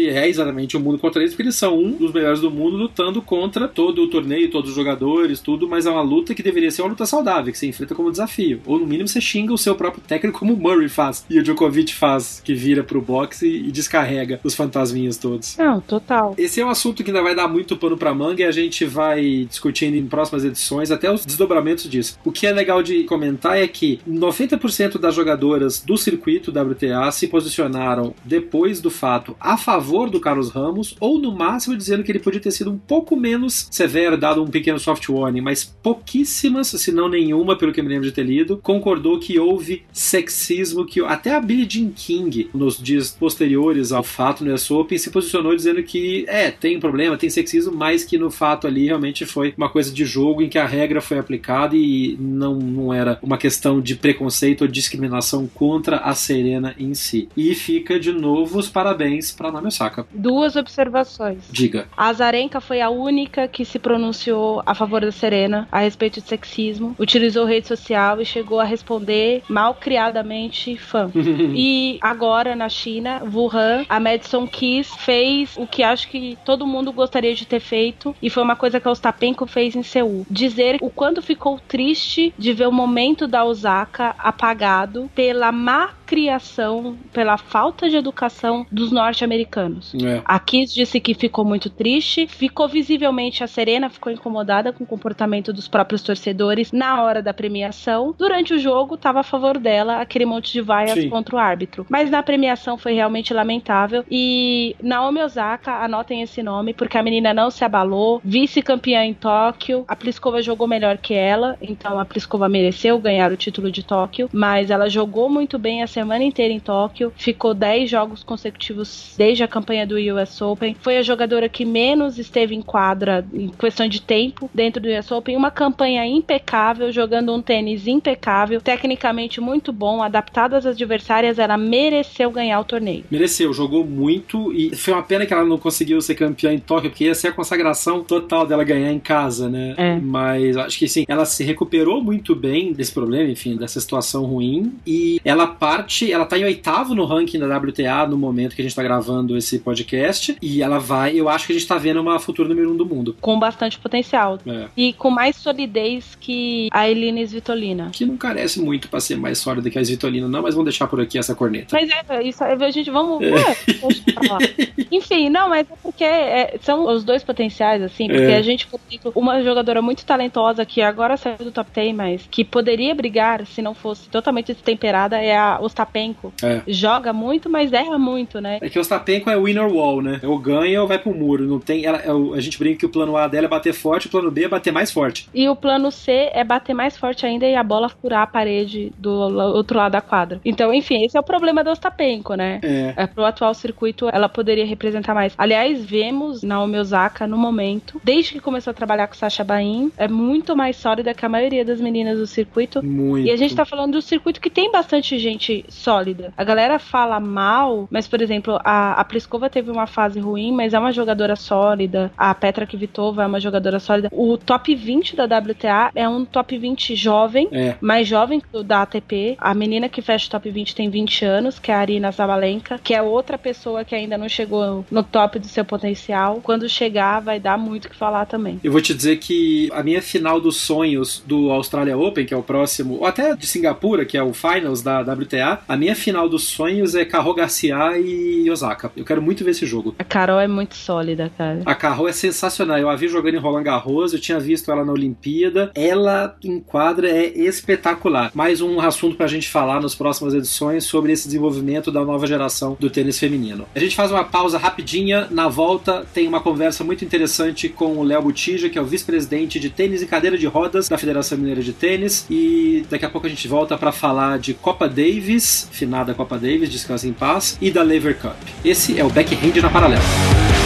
[0.08, 3.20] é exatamente o mundo contra eles, porque eles são um dos melhores do mundo lutando
[3.22, 6.82] contra todo o torneio, todos os jogadores, tudo, mas é uma luta que deveria ser
[6.82, 8.60] uma luta saudável, que você enfrenta como desafio.
[8.66, 11.42] Ou no mínimo você xinga o seu próprio técnico, como o Murray faz e o
[11.42, 15.56] Djokovic faz, que vira pro boxe e, e descarrega os fantasminhas todos.
[15.56, 16.34] Não, total.
[16.36, 18.84] Esse é um assunto que ainda vai dar muito pano pra manga e a gente
[18.84, 22.18] vai discutindo em próximas edições até os desdobramentos disso.
[22.24, 27.28] O que é legal de comentar é que 90% das jogadoras do circuito WTA se
[27.28, 32.18] posicionaram depois do fato a favor do Carlos Ramos, ou no máximo dizendo que ele
[32.18, 36.90] podia ter sido um pouco menos severo, dado um pequeno soft warning, mas pouquíssimas, se
[36.90, 41.34] não nenhuma, pelo que me lembro de ter lido, concordou que houve sexismo, que até
[41.34, 45.82] a Billie Jean King, nos dias posteriores ao fato no US Open, se posicionou dizendo
[45.82, 49.92] que é, tem problema, tem sexismo, mas que no fato ali realmente foi uma coisa
[49.92, 53.94] de jogo em que a regra foi aplicada e não, não era uma questão de
[53.94, 57.28] preconceito ou discriminação contra a Serena em si.
[57.36, 60.06] E fica de novo os parabéns para Naomi Osaka.
[60.12, 61.44] Duas observações.
[61.50, 61.88] Diga.
[61.96, 66.28] A Azarenka foi a única que se pronunciou a favor da Serena a respeito de
[66.28, 71.10] sexismo, utilizou rede social e chegou a responder mal criadamente fã.
[71.54, 76.92] e agora na China, Wuhan, a Madison Keys fez o que acho que todo mundo
[76.92, 80.26] gostaria de ter feito e foi uma coisa que a Ostapenko fez em Seul.
[80.30, 86.96] Dizer o quanto ficou triste de ver o momento da Osaka apagado pela má criação,
[87.12, 89.92] pela falta de educação dos norte-americanos.
[90.00, 90.22] É.
[90.24, 94.86] A Kiss disse que ficou muito triste, ficou visivelmente a Serena ficou incomodada com o
[94.86, 98.14] comportamento dos próprios torcedores na hora da premiação.
[98.16, 101.08] Durante o jogo estava a favor dela aquele monte de vaias Sim.
[101.08, 106.72] contra o árbitro, mas na premiação foi realmente lamentável e Naomi Osaka, anotem esse nome
[106.74, 111.58] porque a menina não se abalou, vice-campeã em Tóquio, a Pliskova jogou melhor que ela,
[111.60, 115.88] então a Pliskova mereceu ganhar o título de Tóquio, mas ela jogou muito bem a
[116.04, 120.98] semana inteira em Tóquio, ficou 10 jogos consecutivos desde a campanha do US Open, foi
[120.98, 125.36] a jogadora que menos esteve em quadra em questão de tempo dentro do US Open,
[125.36, 132.30] uma campanha impecável, jogando um tênis impecável, tecnicamente muito bom, adaptado às adversárias, ela mereceu
[132.30, 133.04] ganhar o torneio.
[133.10, 136.90] Mereceu, jogou muito e foi uma pena que ela não conseguiu ser campeã em Tóquio,
[136.90, 139.74] porque ia ser a consagração total dela ganhar em casa, né?
[139.78, 139.98] É.
[139.98, 144.74] Mas acho que sim, ela se recuperou muito bem desse problema, enfim, dessa situação ruim.
[144.86, 148.64] E ela parte, ela tá em oitavo no ranking da WTA no momento que a
[148.64, 150.36] gente tá gravando esse podcast.
[150.40, 152.86] E ela vai, eu acho que a gente tá vendo uma futura número um do
[152.86, 153.16] mundo.
[153.20, 154.38] Com bastante potencial.
[154.46, 154.66] É.
[154.76, 157.90] E com mais solidez que a Eline Svitolina.
[157.92, 160.86] Que não carece muito pra ser mais sólida que a Svitolina, não, mas vamos deixar
[160.86, 161.68] por aqui essa corneta.
[161.72, 163.22] Mas é, isso, a gente vamos.
[163.22, 164.84] É.
[164.90, 168.36] Enfim, não, mas é porque é, são os dois potenciais, assim, porque É.
[168.36, 172.28] a gente, por exemplo, uma jogadora muito talentosa que agora saiu do top 10, mas
[172.30, 176.32] que poderia brigar se não fosse totalmente destemperada é a Ostapenko.
[176.42, 176.62] É.
[176.68, 178.58] Joga muito, mas erra muito, né?
[178.60, 180.20] É que o Ostapenko é winner wall, né?
[180.22, 181.44] Ou ganha ou vai pro muro.
[181.44, 184.06] Não tem, ela, é a gente brinca que o plano A dela é bater forte,
[184.06, 185.28] o plano B é bater mais forte.
[185.34, 188.92] E o plano C é bater mais forte ainda e a bola furar a parede
[188.96, 190.40] do outro lado da quadra.
[190.44, 192.60] Então, enfim, esse é o problema do Ostapenko, né?
[192.62, 192.94] É.
[192.96, 195.34] é pro atual circuito, ela poderia representar mais.
[195.36, 200.06] Aliás, vemos Naomi Osaka no momento, desde que começou a trabalhar com Sasha Bain, é
[200.06, 202.84] muito mais sólida que a maioria das meninas do circuito.
[202.84, 203.26] Muito.
[203.26, 206.32] E a gente tá falando do circuito que tem bastante gente sólida.
[206.36, 210.74] A galera fala mal, mas, por exemplo, a, a Pliskova teve uma fase ruim, mas
[210.74, 212.10] é uma jogadora sólida.
[212.16, 214.08] A Petra Kvitova é uma jogadora sólida.
[214.12, 217.76] O top 20 da WTA é um top 20 jovem, é.
[217.80, 219.36] mais jovem que o da ATP.
[219.38, 222.78] A menina que fecha o top 20 tem 20 anos, que é a Arina Zabalenka,
[222.82, 226.40] que é outra pessoa que ainda não chegou no top do seu potencial.
[226.42, 228.60] Quando chegar, vai dar muito o que falar também.
[228.62, 232.36] Eu vou te dizer que a minha final dos sonhos do Australia Open, que é
[232.36, 236.28] o próximo, ou até de Singapura, que é o Finals da WTA, a minha final
[236.28, 238.90] dos sonhos é Carro Garcia e Osaka.
[238.96, 239.94] Eu quero muito ver esse jogo.
[239.98, 241.62] A Carol é muito sólida, cara.
[241.64, 242.78] A Carol é sensacional.
[242.78, 245.70] Eu a vi jogando em Roland Garros, eu tinha visto ela na Olimpíada.
[245.74, 248.30] Ela em quadra é espetacular.
[248.34, 252.76] Mais um assunto pra gente falar nas próximas edições sobre esse desenvolvimento da nova geração
[252.78, 253.66] do tênis feminino.
[253.74, 258.02] A gente faz uma pausa rapidinha, na volta tem uma conversa muito interessante com o
[258.02, 261.62] Léo Botija, que é o vice-presidente de tênis e cadeira de rodas da Federação Mineira
[261.62, 266.14] de Tênis, e daqui a pouco a gente volta para falar de Copa Davis, finada
[266.14, 268.36] Copa Davis, descansa em paz, e da Lever Cup.
[268.64, 270.63] Esse é o Backhand na Paralela.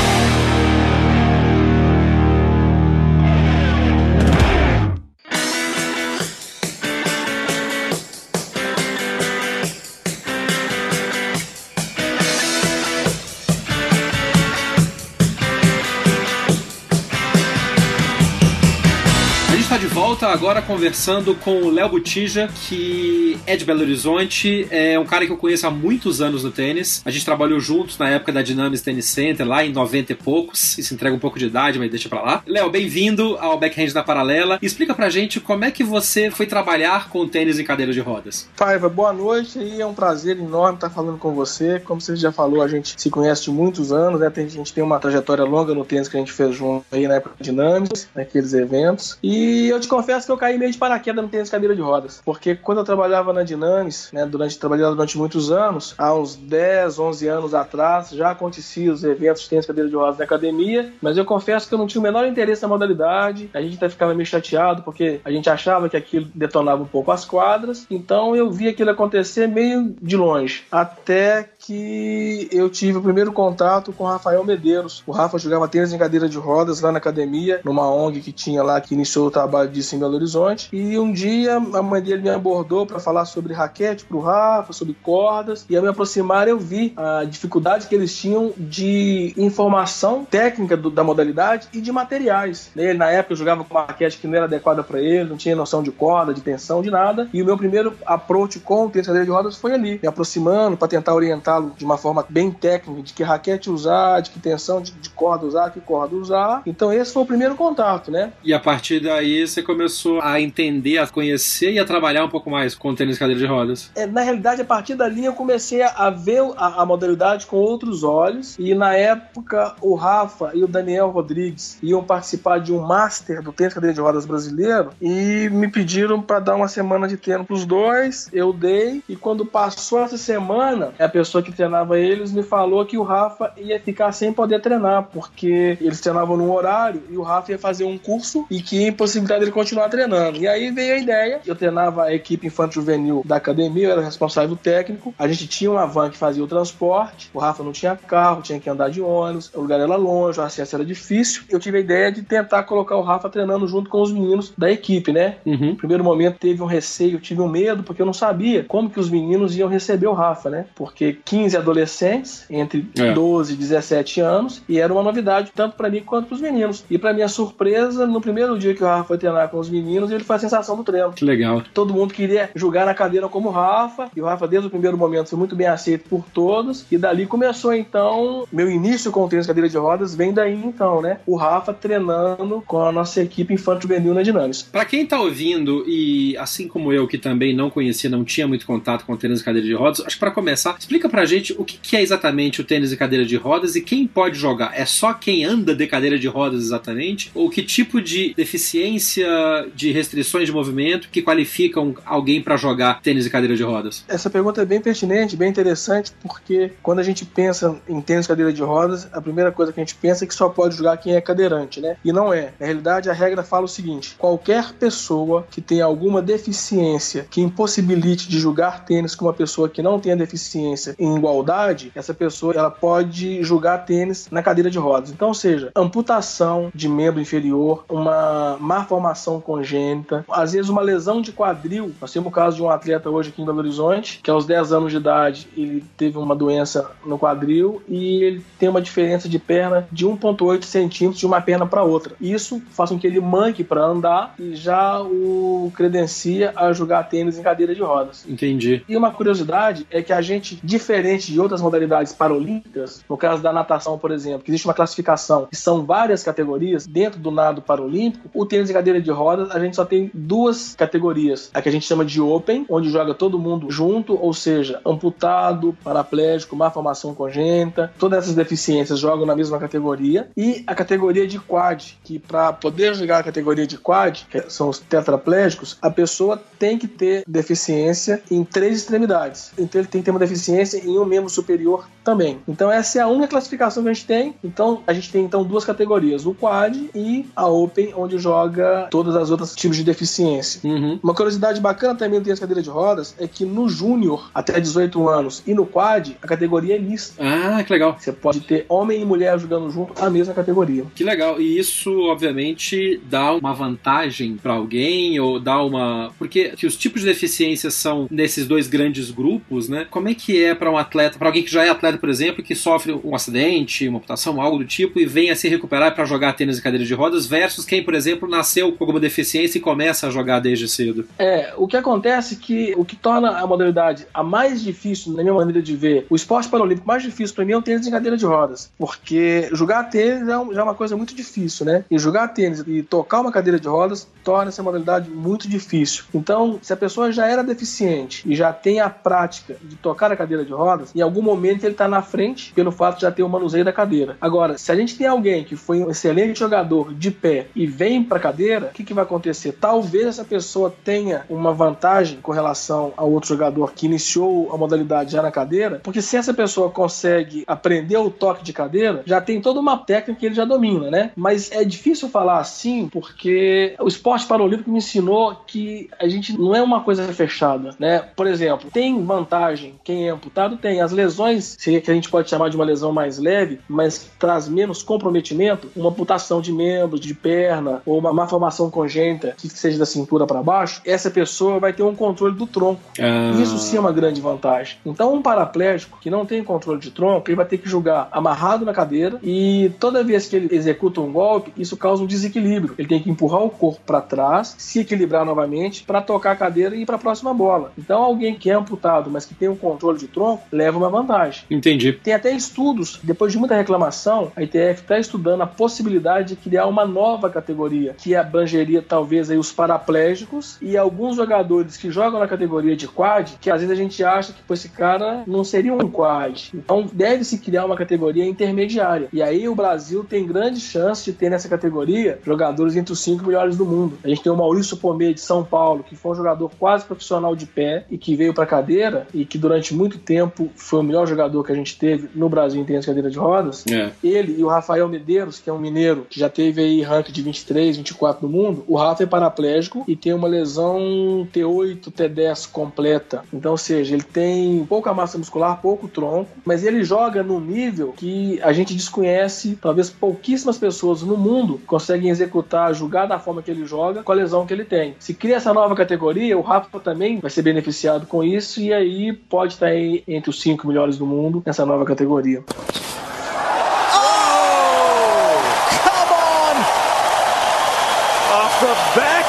[20.29, 25.25] Volta agora conversando com o Léo Botija, que é de Belo Horizonte, é um cara
[25.25, 27.01] que eu conheço há muitos anos no tênis.
[27.05, 30.77] A gente trabalhou juntos na época da Dynamics Tennis Center, lá em 90 e poucos.
[30.77, 32.43] Isso entrega um pouco de idade, mas deixa pra lá.
[32.47, 34.59] Léo, bem-vindo ao Backhand da Paralela.
[34.61, 38.49] Explica pra gente como é que você foi trabalhar com tênis em cadeira de rodas.
[38.57, 41.81] Paiva, boa noite e é um prazer enorme estar falando com você.
[41.81, 44.31] Como você já falou, a gente se conhece de muitos anos, né?
[44.35, 47.15] A gente tem uma trajetória longa no tênis que a gente fez junto aí na
[47.15, 49.17] época da Dynamics, naqueles eventos.
[49.23, 51.83] E eu te confesso confesso que eu caí meio de paraquedas no tênis cadeira de
[51.83, 52.21] rodas.
[52.25, 56.99] Porque quando eu trabalhava na Dinamis, né, durante, trabalhei durante muitos anos, há uns 10,
[56.99, 61.17] 11 anos atrás, já aconteciam os eventos de tênis cadeira de rodas na academia, mas
[61.17, 64.15] eu confesso que eu não tinha o menor interesse na modalidade, a gente até ficava
[64.15, 68.51] meio chateado porque a gente achava que aquilo detonava um pouco as quadras, então eu
[68.51, 70.65] vi aquilo acontecer meio de longe.
[70.71, 75.03] Até que eu tive o primeiro contato com o Rafael Medeiros.
[75.07, 78.63] O Rafa jogava tênis em cadeira de rodas lá na academia, numa ONG que tinha
[78.63, 80.69] lá, que iniciou o trabalho disso em Belo Horizonte.
[80.73, 84.95] E um dia a mãe dele me abordou para falar sobre raquete pro Rafa, sobre
[85.03, 85.67] cordas.
[85.69, 90.91] E ao me aproximar eu vi a dificuldade que eles tinham de informação técnica do,
[90.91, 92.71] da modalidade e de materiais.
[92.75, 95.55] Ele na época jogava com uma raquete que não era adequada para ele, não tinha
[95.55, 97.29] noção de corda, de tensão, de nada.
[97.33, 100.89] E o meu primeiro approach com o tênis de rodas foi ali, me aproximando para
[100.89, 104.93] tentar orientar de uma forma bem técnica, de que raquete usar, de que tensão de,
[104.93, 106.63] de corda usar, que corda usar.
[106.67, 108.33] Então esse foi o primeiro contato, né?
[108.43, 112.51] E a partir daí você começou a entender, a conhecer e a trabalhar um pouco
[112.51, 113.91] mais com o tênis cadeira de rodas.
[113.95, 118.03] É, na realidade, a partir dali eu comecei a ver a, a modalidade com outros
[118.05, 123.43] olhos e na época o Rafa e o Daniel Rodrigues iam participar de um master
[123.43, 127.45] do tênis cadeira de rodas brasileiro e me pediram para dar uma semana de treino
[127.45, 128.29] para os dois.
[128.33, 132.99] Eu dei e quando passou essa semana, a pessoa que treinava eles me falou que
[132.99, 137.53] o Rafa ia ficar sem poder treinar, porque eles treinavam num horário e o Rafa
[137.53, 140.39] ia fazer um curso e que ia impossibilitar ele continuar treinando.
[140.39, 144.03] E aí veio a ideia, eu treinava a equipe infantil juvenil da academia, eu era
[144.03, 147.97] responsável técnico, a gente tinha uma van que fazia o transporte, o Rafa não tinha
[147.97, 151.43] carro, tinha que andar de ônibus, o lugar era longe, o acesso era difícil.
[151.49, 154.71] Eu tive a ideia de tentar colocar o Rafa treinando junto com os meninos da
[154.71, 155.37] equipe, né?
[155.45, 155.71] Uhum.
[155.71, 159.01] No primeiro momento teve um receio, tive um medo, porque eu não sabia como que
[159.01, 160.67] os meninos iam receber o Rafa, né?
[160.75, 163.13] Porque 15 adolescentes entre é.
[163.13, 166.85] 12 e 17 anos e era uma novidade tanto para mim quanto para os meninos.
[166.91, 170.11] E para minha surpresa, no primeiro dia que o Rafa foi treinar com os meninos,
[170.11, 171.13] ele foi a sensação do treino.
[171.13, 171.63] Que legal.
[171.75, 174.97] Todo mundo queria jogar na cadeira como o Rafa, e o Rafa desde o primeiro
[174.97, 179.29] momento foi muito bem aceito por todos, e dali começou então meu início com o
[179.29, 181.19] tênis cadeira de rodas, vem daí então, né?
[181.27, 184.65] O Rafa treinando com a nossa equipe infantil juvenil na Dinâmica.
[184.71, 188.67] Para quem tá ouvindo e assim como eu que também não conhecia, não tinha muito
[188.67, 191.65] contato com o tênis cadeira de rodas, acho que para começar, explica pra gente o
[191.65, 194.73] que é exatamente o tênis de cadeira de rodas e quem pode jogar?
[194.75, 197.31] É só quem anda de cadeira de rodas exatamente?
[197.35, 199.27] Ou que tipo de deficiência
[199.75, 204.05] de restrições de movimento que qualificam alguém para jogar tênis e cadeira de rodas?
[204.09, 208.29] Essa pergunta é bem pertinente, bem interessante, porque quando a gente pensa em tênis e
[208.29, 210.97] cadeira de rodas, a primeira coisa que a gente pensa é que só pode jogar
[210.97, 211.97] quem é cadeirante, né?
[212.05, 212.53] E não é.
[212.59, 218.29] Na realidade, a regra fala o seguinte: qualquer pessoa que tenha alguma deficiência que impossibilite
[218.29, 222.71] de jogar tênis com uma pessoa que não tenha deficiência em igualdade, essa pessoa ela
[222.71, 225.11] pode jogar tênis na cadeira de rodas.
[225.11, 231.33] Então, seja, amputação de membro inferior, uma má formação congênita, às vezes uma lesão de
[231.33, 231.91] quadril.
[231.99, 234.75] Nós temos o caso de um atleta hoje aqui em Belo Horizonte, que aos 10
[234.75, 239.39] anos de idade ele teve uma doença no quadril e ele tem uma diferença de
[239.39, 242.15] perna de 1,8 centímetros de uma perna para outra.
[242.21, 247.39] Isso faz com que ele manque para andar e já o credencia a jogar tênis
[247.39, 248.27] em cadeira de rodas.
[248.29, 248.85] Entendi.
[248.87, 253.51] E uma curiosidade é que a gente, diferente de outras modalidades paralímpicas, no caso da
[253.51, 258.29] natação, por exemplo, que existe uma classificação que são várias categorias dentro do nado paralímpico,
[258.35, 261.51] o tênis em cadeira de rodas a gente só tem duas categorias.
[261.53, 265.77] A que a gente chama de Open, onde joga todo mundo junto, ou seja, amputado,
[265.83, 270.29] paraplégico, má formação congênita, todas essas deficiências jogam na mesma categoria.
[270.37, 274.69] E a categoria de quad, que para poder jogar a categoria de quad, que são
[274.69, 279.53] os tetraplégicos, a pessoa tem que ter deficiência em três extremidades.
[279.59, 282.39] Então ele tem que ter uma deficiência em um membro superior também.
[282.49, 284.35] Então essa é a única classificação que a gente tem.
[284.43, 289.15] Então a gente tem então duas categorias, o quad e a open, onde joga todas
[289.17, 290.61] as outras tipos de deficiência.
[290.65, 290.99] Uhum.
[291.03, 295.09] Uma curiosidade bacana também do tênis cadeira de rodas é que no júnior até 18
[295.09, 297.15] anos e no quad a categoria é mista.
[297.23, 297.97] Ah, que legal.
[297.99, 300.85] Você pode ter homem e mulher jogando junto a mesma categoria.
[300.95, 301.41] Que legal.
[301.41, 306.11] E isso, obviamente, dá uma vantagem para alguém ou dá uma.
[306.19, 309.87] Porque que os tipos de deficiências são nesses dois grandes grupos, né?
[309.91, 312.43] Como é que é para um atleta, para alguém que já é atleta, por exemplo,
[312.43, 316.05] que sofre um acidente, uma amputação, algo do tipo, e vem a se recuperar para
[316.05, 319.61] jogar tênis e cadeira de rodas, versus quem, por exemplo, nasceu com alguma deficiência e
[319.61, 321.07] começa a jogar desde cedo?
[321.19, 325.23] É, o que acontece é que o que torna a modalidade a mais difícil, na
[325.23, 327.91] minha maneira de ver, o esporte paralímpico mais difícil para mim é o tênis em
[327.91, 328.71] cadeira de rodas.
[328.79, 331.85] Porque jogar tênis é já é uma coisa muito difícil, né?
[331.91, 336.05] E jogar tênis e tocar uma cadeira de rodas torna essa modalidade muito difícil.
[336.15, 340.17] Então, se a pessoa já era deficiente e já tem a prática de tocar a
[340.17, 343.23] cadeira de rodas, em algum momento ele está na frente pelo fato de já ter
[343.23, 344.17] o manuseio da cadeira.
[344.21, 348.03] Agora, se a gente tem alguém que foi um excelente jogador de pé e vem
[348.03, 349.53] para a cadeira, o que, que vai acontecer?
[349.61, 355.13] Talvez essa pessoa tenha uma vantagem com relação ao outro jogador que iniciou a modalidade
[355.13, 359.41] já na cadeira, porque se essa pessoa consegue aprender o toque de cadeira, já tem
[359.41, 361.11] toda uma técnica que ele já domina, né?
[361.17, 366.55] Mas é difícil falar assim porque o esporte paralímpico me ensinou que a gente não
[366.55, 368.01] é uma coisa fechada, né?
[368.15, 370.57] Por exemplo, tem vantagem quem é amputado?
[370.57, 370.81] Tem.
[370.81, 374.49] As lesões, se- que a gente pode chamar de uma lesão mais leve, mas traz
[374.49, 378.98] menos comprometimento, uma amputação de membro, de perna, ou uma malformação congênita
[379.37, 382.81] que seja da cintura para baixo, essa pessoa vai ter um controle do tronco.
[382.99, 384.77] Ah, Isso sim é uma grande vantagem.
[384.85, 388.65] Então, um paraplégico que não tem controle de tronco, ele vai ter que jogar amarrado
[388.65, 392.75] na cadeira e toda vez que ele executa um golpe, isso causa um desequilíbrio.
[392.79, 396.75] Ele tem que empurrar o corpo para trás, se equilibrar novamente para tocar a cadeira
[396.75, 397.73] e ir para a próxima bola.
[397.79, 401.45] Então, alguém que é amputado, mas que tem um controle de tronco, leva uma vantagem.
[401.51, 401.93] Entendi.
[401.93, 406.67] Tem até estudos, depois de muita reclamação, a ITF está estudando a possibilidade de criar
[406.67, 412.29] uma nova categoria, que abrangeria talvez aí os paraplégicos e alguns jogadores que jogam na
[412.29, 415.73] categoria de quad, que às vezes a gente acha que pô, esse cara não seria
[415.73, 416.51] um quad.
[416.55, 419.09] Então deve-se criar uma categoria intermediária.
[419.13, 423.27] E aí o Brasil tem grande chance de ter nessa categoria jogadores entre os cinco
[423.27, 423.99] melhores do mundo.
[424.03, 427.35] A gente tem o Maurício Pomê de São Paulo, que foi um jogador quase profissional
[427.35, 431.07] de pé e que veio para cadeira e que durante muito tempo foi o melhor
[431.07, 433.65] jogador que a gente teve no Brasil em tênis de cadeira de rodas.
[433.67, 433.91] É.
[434.03, 437.23] Ele e o Rafael Medeiros, que é um mineiro que já teve aí ranking de
[437.23, 443.25] 23, 24 no mundo, o Rafa é paraplégico e tem uma lesão T8, T10 completa.
[443.33, 447.95] Então, ou seja, ele tem pouca massa muscular, pouco tronco, mas ele joga num nível
[447.97, 453.51] que a gente desconhece, talvez pouquíssimas pessoas no mundo conseguem executar, jogar da forma que
[453.51, 454.95] ele joga com a lesão que ele tem.
[454.99, 459.13] Se cria essa nova categoria, o Rafa também vai ser beneficiado com isso e aí
[459.15, 462.45] pode estar entre os cinco melhores do mundo nessa nova categoria.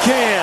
[0.02, 0.39] Come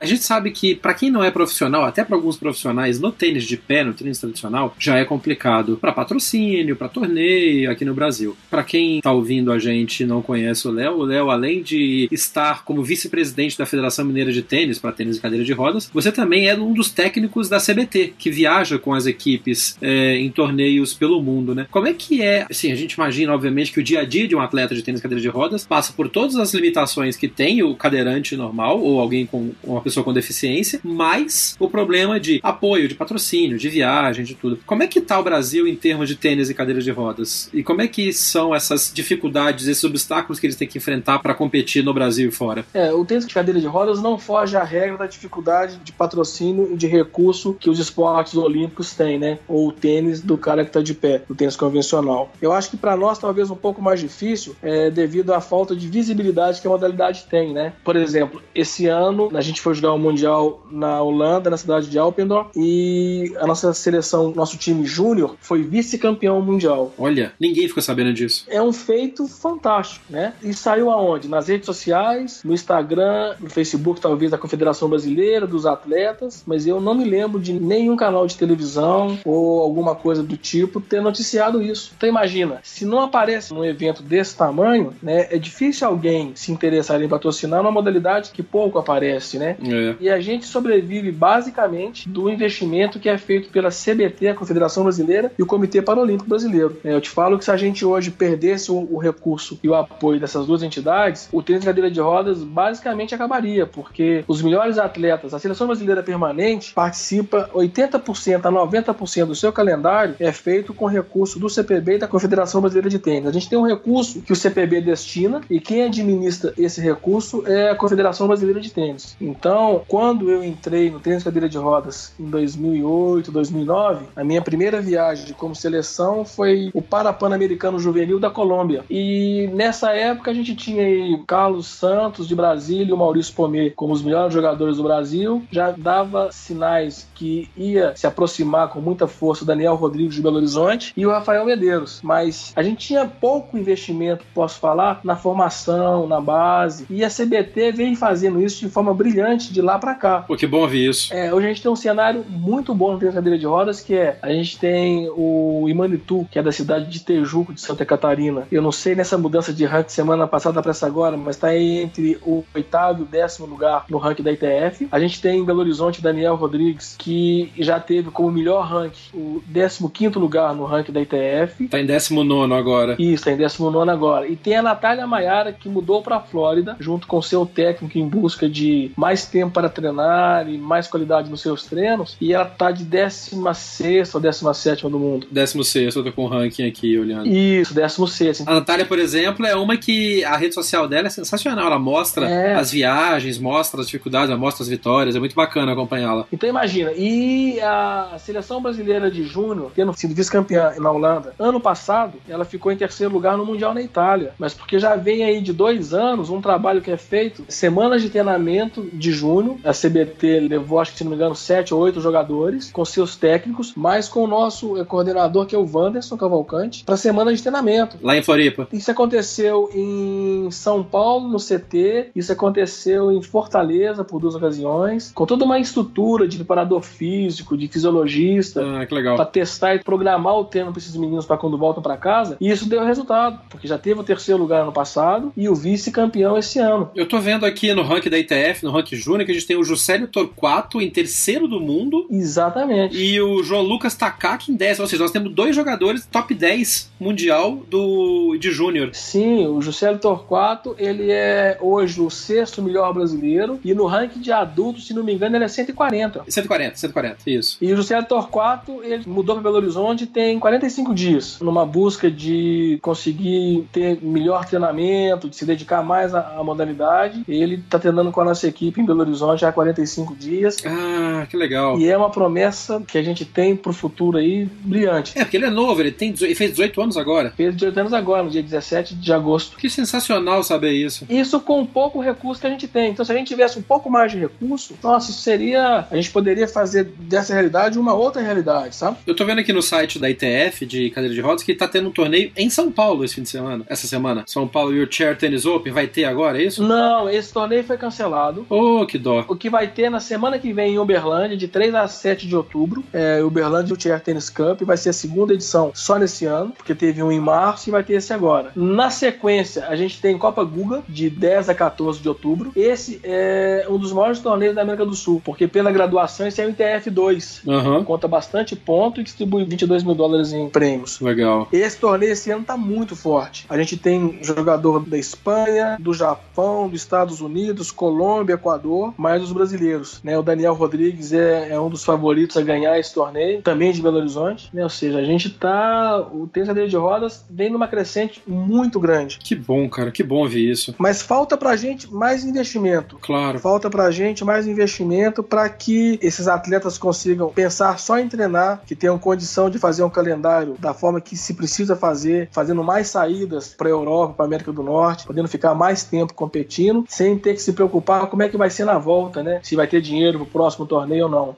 [0.00, 3.44] A gente sabe que, para quem não é profissional, até para alguns profissionais, no tênis
[3.44, 8.34] de pé, no tênis tradicional, já é complicado para patrocínio, para torneio aqui no Brasil.
[8.48, 12.08] Para quem tá ouvindo a gente e não conhece o Léo, o Léo, além de
[12.10, 16.10] estar como vice-presidente da Federação Mineira de Tênis para tênis e cadeira de rodas, você
[16.10, 20.94] também é um dos técnicos da CBT, que viaja com as equipes é, em torneios
[20.94, 21.66] pelo mundo, né?
[21.70, 22.46] Como é que é?
[22.48, 25.00] Assim, a gente imagina, obviamente, que o dia a dia de um atleta de tênis
[25.00, 28.98] e cadeira de rodas passa por todas as limitações que tem o cadeirante normal ou
[28.98, 34.24] alguém com uma pessoa com deficiência, mais o problema de apoio, de patrocínio, de viagem,
[34.24, 34.58] de tudo.
[34.66, 37.50] Como é que tá o Brasil em termos de tênis e cadeira de rodas?
[37.52, 41.34] E como é que são essas dificuldades, esses obstáculos que eles têm que enfrentar para
[41.34, 42.64] competir no Brasil e fora?
[42.72, 46.72] É, o tênis de cadeira de rodas não foge à regra da dificuldade de patrocínio
[46.72, 49.38] e de recurso que os esportes olímpicos têm, né?
[49.48, 52.32] Ou o tênis do cara que está de pé, o tênis convencional.
[52.40, 55.88] Eu acho que para nós talvez um pouco mais difícil é devido à falta de
[55.88, 57.72] visibilidade que a modalidade tem, né?
[57.84, 61.98] Por exemplo, esse ano a gente foi jogar o Mundial na Holanda, na cidade de
[61.98, 66.92] Alpendorf, e a nossa seleção, nosso time júnior, foi vice-campeão mundial.
[66.98, 68.44] Olha, ninguém ficou sabendo disso.
[68.48, 70.34] É um feito fantástico, né?
[70.42, 71.28] E saiu aonde?
[71.28, 76.80] Nas redes sociais, no Instagram, no Facebook, talvez, da Confederação Brasileira, dos atletas, mas eu
[76.80, 81.62] não me lembro de nenhum canal de televisão ou alguma coisa do tipo ter noticiado
[81.62, 81.92] isso.
[81.96, 87.00] Então imagina, se não aparece num evento desse tamanho, né, é difícil alguém se interessar
[87.02, 89.56] em patrocinar uma modalidade que pouco aparece, né?
[89.64, 89.69] É.
[90.00, 95.32] E a gente sobrevive basicamente do investimento que é feito pela CBT, a Confederação Brasileira,
[95.38, 96.76] e o Comitê Paralímpico Brasileiro.
[96.84, 99.74] É, eu te falo que se a gente hoje perdesse o, o recurso e o
[99.74, 104.78] apoio dessas duas entidades, o tênis de cadeira de rodas basicamente acabaria, porque os melhores
[104.78, 110.86] atletas, a seleção brasileira permanente participa 80% a 90% do seu calendário é feito com
[110.86, 113.28] recurso do CPB e da Confederação Brasileira de Tênis.
[113.28, 117.70] A gente tem um recurso que o CPB destina e quem administra esse recurso é
[117.70, 119.16] a Confederação Brasileira de Tênis.
[119.20, 124.80] Então, quando eu entrei no tênis cadeira de rodas em 2008, 2009, a minha primeira
[124.80, 128.84] viagem como seleção foi o Parapan-Americano Juvenil da Colômbia.
[128.90, 133.70] E nessa época a gente tinha aí Carlos Santos de Brasília e o Maurício Pomê
[133.70, 135.42] como os melhores jogadores do Brasil.
[135.50, 140.36] Já dava sinais que ia se aproximar com muita força o Daniel Rodrigues de Belo
[140.36, 142.00] Horizonte e o Rafael Medeiros.
[142.02, 146.86] Mas a gente tinha pouco investimento, posso falar, na formação, na base.
[146.88, 150.20] E a CBT vem fazendo isso de forma brilhante de lá para cá.
[150.20, 151.12] Pô, que bom ouvir isso.
[151.12, 154.18] É, hoje a gente tem um cenário muito bom no cadeira de rodas, que é
[154.22, 158.46] a gente tem o Imanitu, que é da cidade de Tejuco, de Santa Catarina.
[158.50, 162.18] Eu não sei nessa mudança de ranking semana passada para essa agora, mas está entre
[162.22, 164.88] o oitavo e o décimo lugar no ranking da ITF.
[164.90, 169.42] A gente tem em Belo Horizonte Daniel Rodrigues, que já teve como melhor ranking o
[169.88, 171.68] 15 lugar no ranking da ITF.
[171.68, 172.96] Tá em 19 agora.
[172.98, 174.26] Isso, tá em 19 agora.
[174.26, 178.48] E tem a Natália Maiara, que mudou para Flórida, junto com seu técnico em busca
[178.48, 182.16] de mais tempo para treinar e mais qualidade nos seus treinos.
[182.20, 185.26] E ela tá de 16 ou 17 do mundo.
[185.30, 187.26] 16, eu tô com o ranking aqui olhando.
[187.26, 188.46] Isso, 16.
[188.46, 191.66] A Natália, por exemplo, é uma que a rede social dela é sensacional.
[191.66, 192.54] Ela mostra é.
[192.54, 195.16] as viagens, mostra as dificuldades, mostra as vitórias.
[195.16, 196.26] É muito bacana acompanhá-la.
[196.32, 202.18] Então imagina, e a seleção brasileira de júnior, tendo sido vice-campeã na Holanda, ano passado,
[202.28, 204.32] ela ficou em terceiro lugar no Mundial na Itália.
[204.38, 208.10] Mas porque já vem aí de dois anos um trabalho que é feito, semanas de
[208.10, 209.60] treinamento de junho.
[209.64, 213.16] A CBT levou, acho que se não me engano, sete ou oito jogadores, com seus
[213.16, 217.96] técnicos, mas com o nosso coordenador, que é o Wanderson Cavalcante, para semana de treinamento.
[218.02, 218.66] Lá em Floripa.
[218.72, 225.26] Isso aconteceu em São Paulo, no CT, isso aconteceu em Fortaleza por duas ocasiões, com
[225.26, 229.16] toda uma estrutura de preparador físico, de fisiologista, ah, que legal.
[229.16, 232.36] para testar e programar o treino para esses meninos para quando voltam para casa.
[232.40, 236.38] E isso deu resultado, porque já teve o terceiro lugar ano passado e o vice-campeão
[236.38, 236.90] esse ano.
[236.94, 239.56] Eu tô vendo aqui no ranking da ITF, no ranking júnior, que a gente tem
[239.56, 242.06] o Juscelio Torquato em terceiro do mundo.
[242.10, 242.96] Exatamente.
[242.96, 244.84] E o João Lucas Takaki em décimo.
[244.84, 248.90] Ou seja, nós temos dois jogadores top 10 mundial do de júnior.
[248.92, 254.30] Sim, o Juscelio Torquato, ele é hoje o sexto melhor brasileiro e no ranking de
[254.30, 256.24] adultos, se não me engano, ele é 140.
[256.28, 257.58] 140, 140, isso.
[257.60, 262.78] E o Juscelio Torquato, ele mudou para Belo Horizonte tem 45 dias, numa busca de
[262.82, 267.24] conseguir ter melhor treinamento, de se dedicar mais à, à modalidade.
[267.26, 270.56] Ele está treinando com a nossa equipe em Belo Horizonte há 45 dias.
[270.64, 271.78] Ah, que legal.
[271.78, 275.18] E é uma promessa que a gente tem pro futuro aí brilhante.
[275.18, 277.32] É, porque ele é novo, ele, tem, ele fez 18 anos agora.
[277.36, 279.56] Fez 18 anos agora, no dia 17 de agosto.
[279.56, 281.06] Que sensacional saber isso.
[281.08, 282.90] Isso com pouco recurso que a gente tem.
[282.90, 285.86] Então, se a gente tivesse um pouco mais de recurso, nossa, isso seria.
[285.90, 288.98] A gente poderia fazer dessa realidade uma outra realidade, sabe?
[289.06, 291.88] Eu tô vendo aqui no site da ITF de cadeira de rodas que tá tendo
[291.88, 294.24] um torneio em São Paulo esse fim de semana, essa semana.
[294.26, 296.62] São Paulo Your Chair Tennis Open vai ter agora, é isso?
[296.62, 298.46] Não, esse torneio foi cancelado.
[298.48, 299.24] Oh, que dó.
[299.28, 302.36] O que vai ter na semana que vem em Uberlândia, de 3 a 7 de
[302.36, 306.74] outubro, é Uberlândia Chair Tennis Cup, vai ser a segunda edição só nesse ano, porque
[306.74, 308.50] teve um em março e vai ter esse agora.
[308.54, 312.52] Na sequência, a gente tem Copa Guga, de 10 a 14 de outubro.
[312.56, 316.46] Esse é um dos maiores torneios da América do Sul, porque pela graduação esse é
[316.46, 317.46] o ITF2.
[317.46, 317.84] Uhum.
[317.84, 321.00] Conta bastante ponto e distribui 22 mil dólares em prêmios.
[321.00, 321.48] Legal.
[321.52, 323.46] Esse torneio esse ano tá muito forte.
[323.48, 329.32] A gente tem jogador da Espanha, do Japão, dos Estados Unidos, Colômbia, Equador, mais os
[329.32, 330.00] brasileiros.
[330.02, 330.18] Né?
[330.18, 333.98] O Daniel Rodrigues é, é um dos favoritos a ganhar esse torneio, também de Belo
[333.98, 334.48] Horizonte.
[334.52, 334.62] Né?
[334.62, 336.06] Ou seja, a gente tá.
[336.12, 339.18] O tênis cadeira de rodas vem numa crescente muito grande.
[339.18, 340.74] Que bom, cara, que bom ouvir isso.
[340.78, 342.98] Mas falta pra gente mais investimento.
[343.00, 343.38] Claro.
[343.38, 348.74] Falta pra gente mais investimento para que esses atletas consigam pensar só em treinar, que
[348.74, 353.54] tenham condição de fazer um calendário da forma que se precisa fazer, fazendo mais saídas
[353.56, 357.52] para Europa, para América do Norte, podendo ficar mais tempo competindo, sem ter que se
[357.52, 359.40] preocupar como é que vai ser na volta, né?
[359.42, 361.34] Se vai ter dinheiro pro próximo torneio ou não.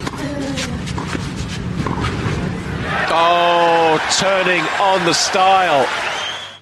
[3.14, 5.86] Oh, turning on the style.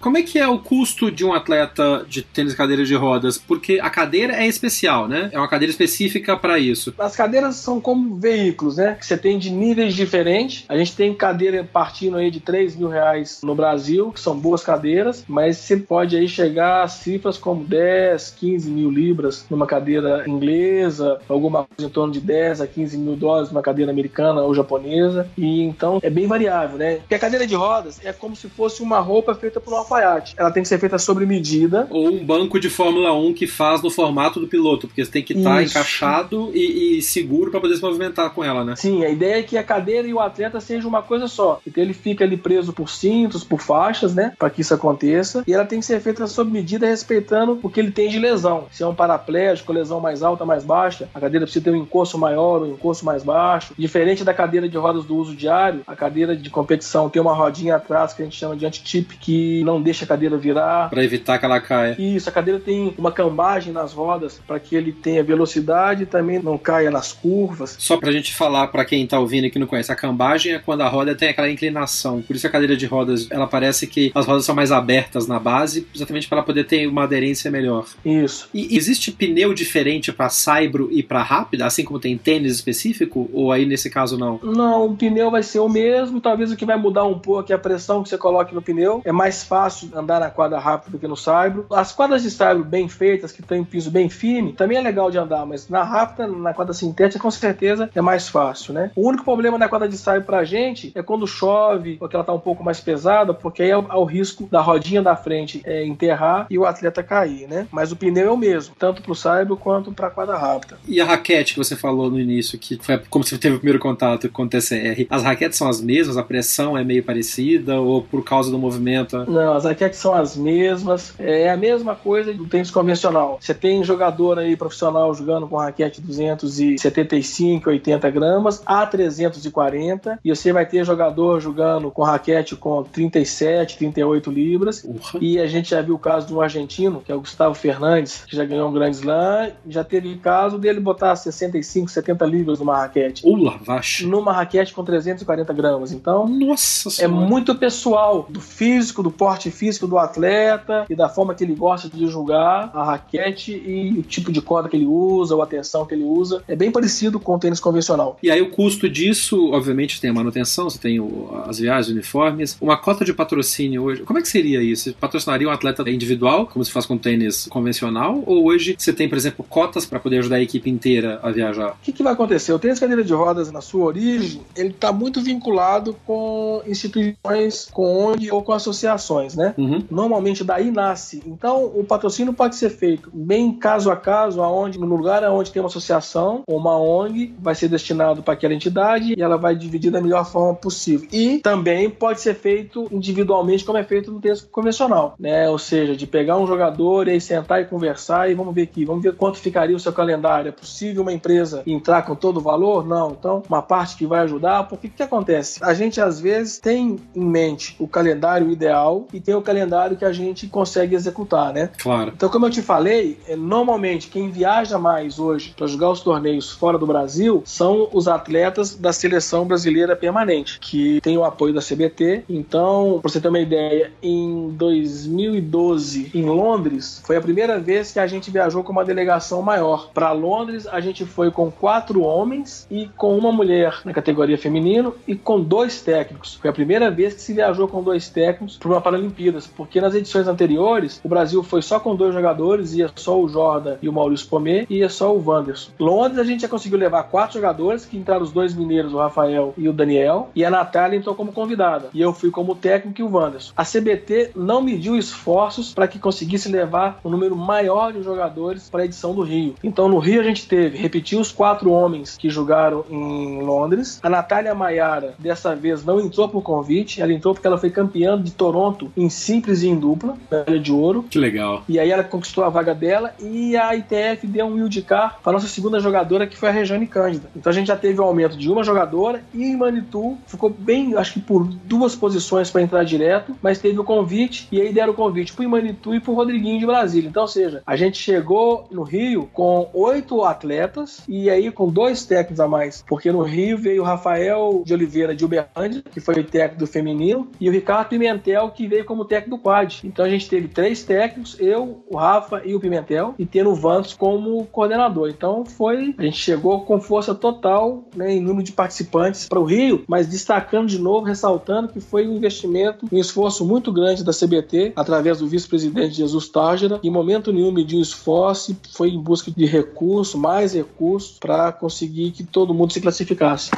[0.00, 3.36] Como é que é o custo de um atleta de tênis cadeira de rodas?
[3.36, 5.28] Porque a cadeira é especial, né?
[5.30, 6.94] É uma cadeira específica para isso.
[6.98, 8.96] As cadeiras são como veículos, né?
[8.98, 10.64] Que você tem de níveis diferentes.
[10.70, 14.62] A gente tem cadeira partindo aí de 3 mil reais no Brasil, que são boas
[14.62, 20.24] cadeiras, mas você pode aí chegar a cifras como 10, 15 mil libras numa cadeira
[20.26, 24.54] inglesa, alguma coisa em torno de 10 a 15 mil dólares numa cadeira americana ou
[24.54, 25.28] japonesa.
[25.36, 26.96] E então é bem variável, né?
[26.96, 30.34] Porque a cadeira de rodas é como se fosse uma roupa feita por uma alfaiate.
[30.36, 31.86] Ela tem que ser feita sob medida.
[31.90, 35.22] Ou um banco de Fórmula 1 que faz no formato do piloto, porque você tem
[35.22, 38.76] que estar tá encaixado e, e seguro para poder se movimentar com ela, né?
[38.76, 41.60] Sim, a ideia é que a cadeira e o atleta sejam uma coisa só.
[41.66, 44.32] Então ele fica ali preso por cintos, por faixas, né?
[44.38, 45.42] Para que isso aconteça.
[45.46, 48.66] E ela tem que ser feita sob medida, respeitando o que ele tem de lesão.
[48.70, 52.18] Se é um paraplégico, lesão mais alta, mais baixa, a cadeira precisa ter um encosto
[52.18, 53.74] maior, um encosto mais baixo.
[53.76, 57.76] Diferente da cadeira de rodas do uso diário, a cadeira de competição tem uma rodinha
[57.76, 60.90] atrás que a gente chama de anti-tip, que não deixa a cadeira virar.
[60.90, 61.96] Para evitar que ela caia.
[61.98, 66.38] Isso, a cadeira tem uma cambagem nas rodas para que ele tenha velocidade e também
[66.38, 67.76] não caia nas curvas.
[67.78, 70.58] Só pra gente falar para quem tá ouvindo e que não conhece, a cambagem é
[70.58, 72.22] quando a roda tem aquela inclinação.
[72.22, 75.38] Por isso a cadeira de rodas, ela parece que as rodas são mais abertas na
[75.38, 77.86] base, exatamente para ela poder ter uma aderência melhor.
[78.04, 78.48] Isso.
[78.52, 83.28] E existe pneu diferente para saibro e para rápida, assim como tem tênis específico?
[83.32, 84.40] Ou aí nesse caso não?
[84.42, 87.54] Não, o pneu vai ser o mesmo, talvez o que vai mudar um pouco é
[87.54, 89.00] a pressão que você coloque no pneu.
[89.04, 91.66] É mais fácil andar na quadra rápida do que no saibro.
[91.70, 95.18] As quadras de saibro bem feitas, que tem piso bem firme, também é legal de
[95.18, 98.90] andar, mas na rápida, na quadra sintética, com certeza é mais fácil, né?
[98.94, 102.24] O único problema na quadra de saibro pra gente é quando chove, ou que ela
[102.24, 105.84] tá um pouco mais pesada, porque aí há o risco da rodinha da frente é,
[105.84, 107.66] enterrar e o atleta cair, né?
[107.70, 110.78] Mas o pneu é o mesmo, tanto pro saibro quanto pra quadra rápida.
[110.86, 113.78] E a raquete que você falou no início, que foi como você teve o primeiro
[113.78, 118.02] contato com o TCR, as raquetes são as mesmas, a pressão é meio parecida, ou
[118.02, 119.24] por causa do movimento?
[119.30, 123.38] Não, as raquetes são as mesmas, é a mesma coisa do tênis convencional.
[123.40, 130.52] Você tem jogador aí profissional jogando com raquete 275, 80 gramas a 340, e você
[130.52, 134.82] vai ter jogador jogando com raquete com 37, 38 libras.
[134.84, 135.20] Uhum.
[135.20, 138.24] E a gente já viu o caso de um argentino, que é o Gustavo Fernandes,
[138.26, 142.78] que já ganhou um Grand Slam, já teve caso dele botar 65, 70 libras numa
[142.78, 143.26] raquete.
[143.26, 144.06] Ula, vache.
[144.06, 145.92] Numa raquete com 340 gramas.
[145.92, 147.26] Então, Nossa é senhora.
[147.26, 151.88] muito pessoal do físico, do porte físico do atleta e da forma que ele gosta
[151.88, 155.84] de jogar a raquete e o tipo de corda que ele usa, ou a tensão
[155.86, 156.42] que ele usa.
[156.48, 158.18] É bem parecido com o tênis convencional.
[158.22, 162.56] E aí o custo disso, obviamente, tem a manutenção, você tem o- as viagens, uniformes,
[162.60, 164.02] uma cota de patrocínio hoje.
[164.02, 164.84] Como é que seria isso?
[164.84, 168.22] Você patrocinaria um atleta individual, como se faz com tênis convencional?
[168.26, 171.72] Ou hoje você tem, por exemplo, cotas para poder ajudar a equipe inteira a viajar?
[171.72, 172.52] O que, que vai acontecer?
[172.52, 178.06] O tênis cadeira de rodas, na sua origem, ele está muito vinculado com instituições, com
[178.06, 179.54] ONG ou com associações, né?
[179.56, 179.82] Uhum.
[179.90, 181.22] Normalmente daí nasce.
[181.26, 185.60] Então, o patrocínio pode ser feito bem caso a caso, aonde no lugar onde tem
[185.60, 189.90] uma associação ou uma ONG, vai ser destinado para aquela entidade e ela vai dividir
[189.90, 191.08] da melhor forma possível.
[191.12, 195.48] E também pode ser feito individualmente, como é feito no texto convencional, né?
[195.48, 198.84] Ou seja, de pegar um jogador e aí sentar e conversar e vamos ver aqui,
[198.84, 200.48] vamos ver quanto ficaria o seu calendário.
[200.48, 202.86] É possível uma empresa entrar com todo o valor?
[202.86, 203.12] Não.
[203.12, 205.62] Então, uma parte que vai ajudar, porque o que acontece?
[205.62, 210.04] A gente às vezes tem em mente o calendário ideal e tem o calendário que
[210.04, 211.70] a gente consegue executar, né?
[211.78, 212.12] Claro.
[212.14, 216.50] Então, como eu te falei, é, normalmente quem viaja mais hoje para jogar os torneios
[216.50, 221.60] fora do Brasil são os atletas da seleção brasileira permanente, que tem o apoio da
[221.60, 222.24] CBT.
[222.28, 227.98] Então, para você ter uma ideia, em 2012, em Londres, foi a primeira vez que
[227.98, 229.90] a gente viajou com uma delegação maior.
[229.92, 234.94] Para Londres, a gente foi com quatro homens e com uma mulher na categoria feminino
[235.06, 236.34] e com dois técnicos.
[236.34, 238.80] Foi a primeira vez que se viajou com dois técnicos para uma
[239.10, 243.28] Paralimpíadas, porque nas edições anteriores o Brasil foi só com dois jogadores, ia só o
[243.28, 245.72] Jordan e o Maurício Pomé, e ia só o Wanderson.
[245.78, 249.52] Londres a gente já conseguiu levar quatro jogadores, que entraram os dois mineiros, o Rafael
[249.56, 251.88] e o Daniel, e a Natália entrou como convidada.
[251.92, 253.52] E eu fui como técnico e o Wanderson.
[253.56, 258.82] A CBT não mediu esforços para que conseguisse levar um número maior de jogadores para
[258.82, 259.54] a edição do Rio.
[259.62, 263.98] Então no Rio a gente teve, repetiu os quatro homens que jogaram em Londres.
[264.02, 268.20] A Natália Maiara, dessa vez, não entrou por convite, ela entrou porque ela foi campeã
[268.20, 271.04] de Toronto em simples e em dupla, medalha de ouro.
[271.08, 271.64] Que legal.
[271.68, 275.48] E aí ela conquistou a vaga dela e a ITF deu um wildcard para nossa
[275.48, 277.30] segunda jogadora, que foi a Rejane Cândida.
[277.34, 280.94] Então a gente já teve um aumento de uma jogadora e em Manitou ficou bem,
[280.96, 284.92] acho que por duas posições para entrar direto, mas teve o convite e aí deram
[284.92, 287.08] o convite para o Imanitu e para o Rodriguinho de Brasília.
[287.08, 292.04] Então, ou seja, a gente chegou no Rio com oito atletas e aí com dois
[292.04, 296.22] técnicos a mais, porque no Rio veio o Rafael de Oliveira de Uberlândia, que foi
[296.24, 299.82] técnico do feminino, e o Ricardo Pimentel, que veio como técnico do quad.
[299.84, 303.54] Então a gente teve três técnicos, eu, o Rafa e o Pimentel, e tendo o
[303.54, 305.08] Vantos como coordenador.
[305.08, 309.44] Então foi, a gente chegou com força total né, em número de participantes para o
[309.44, 314.10] Rio, mas destacando de novo, ressaltando que foi um investimento, um esforço muito grande da
[314.12, 319.46] CBT, através do vice-presidente Jesus Tágera, em momento nenhum mediu esforço, foi em busca de
[319.46, 323.52] recursos, mais recursos, para conseguir que todo mundo se classificasse.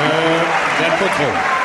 [0.00, 0.40] Euh,
[0.78, 1.59] de Del Potro.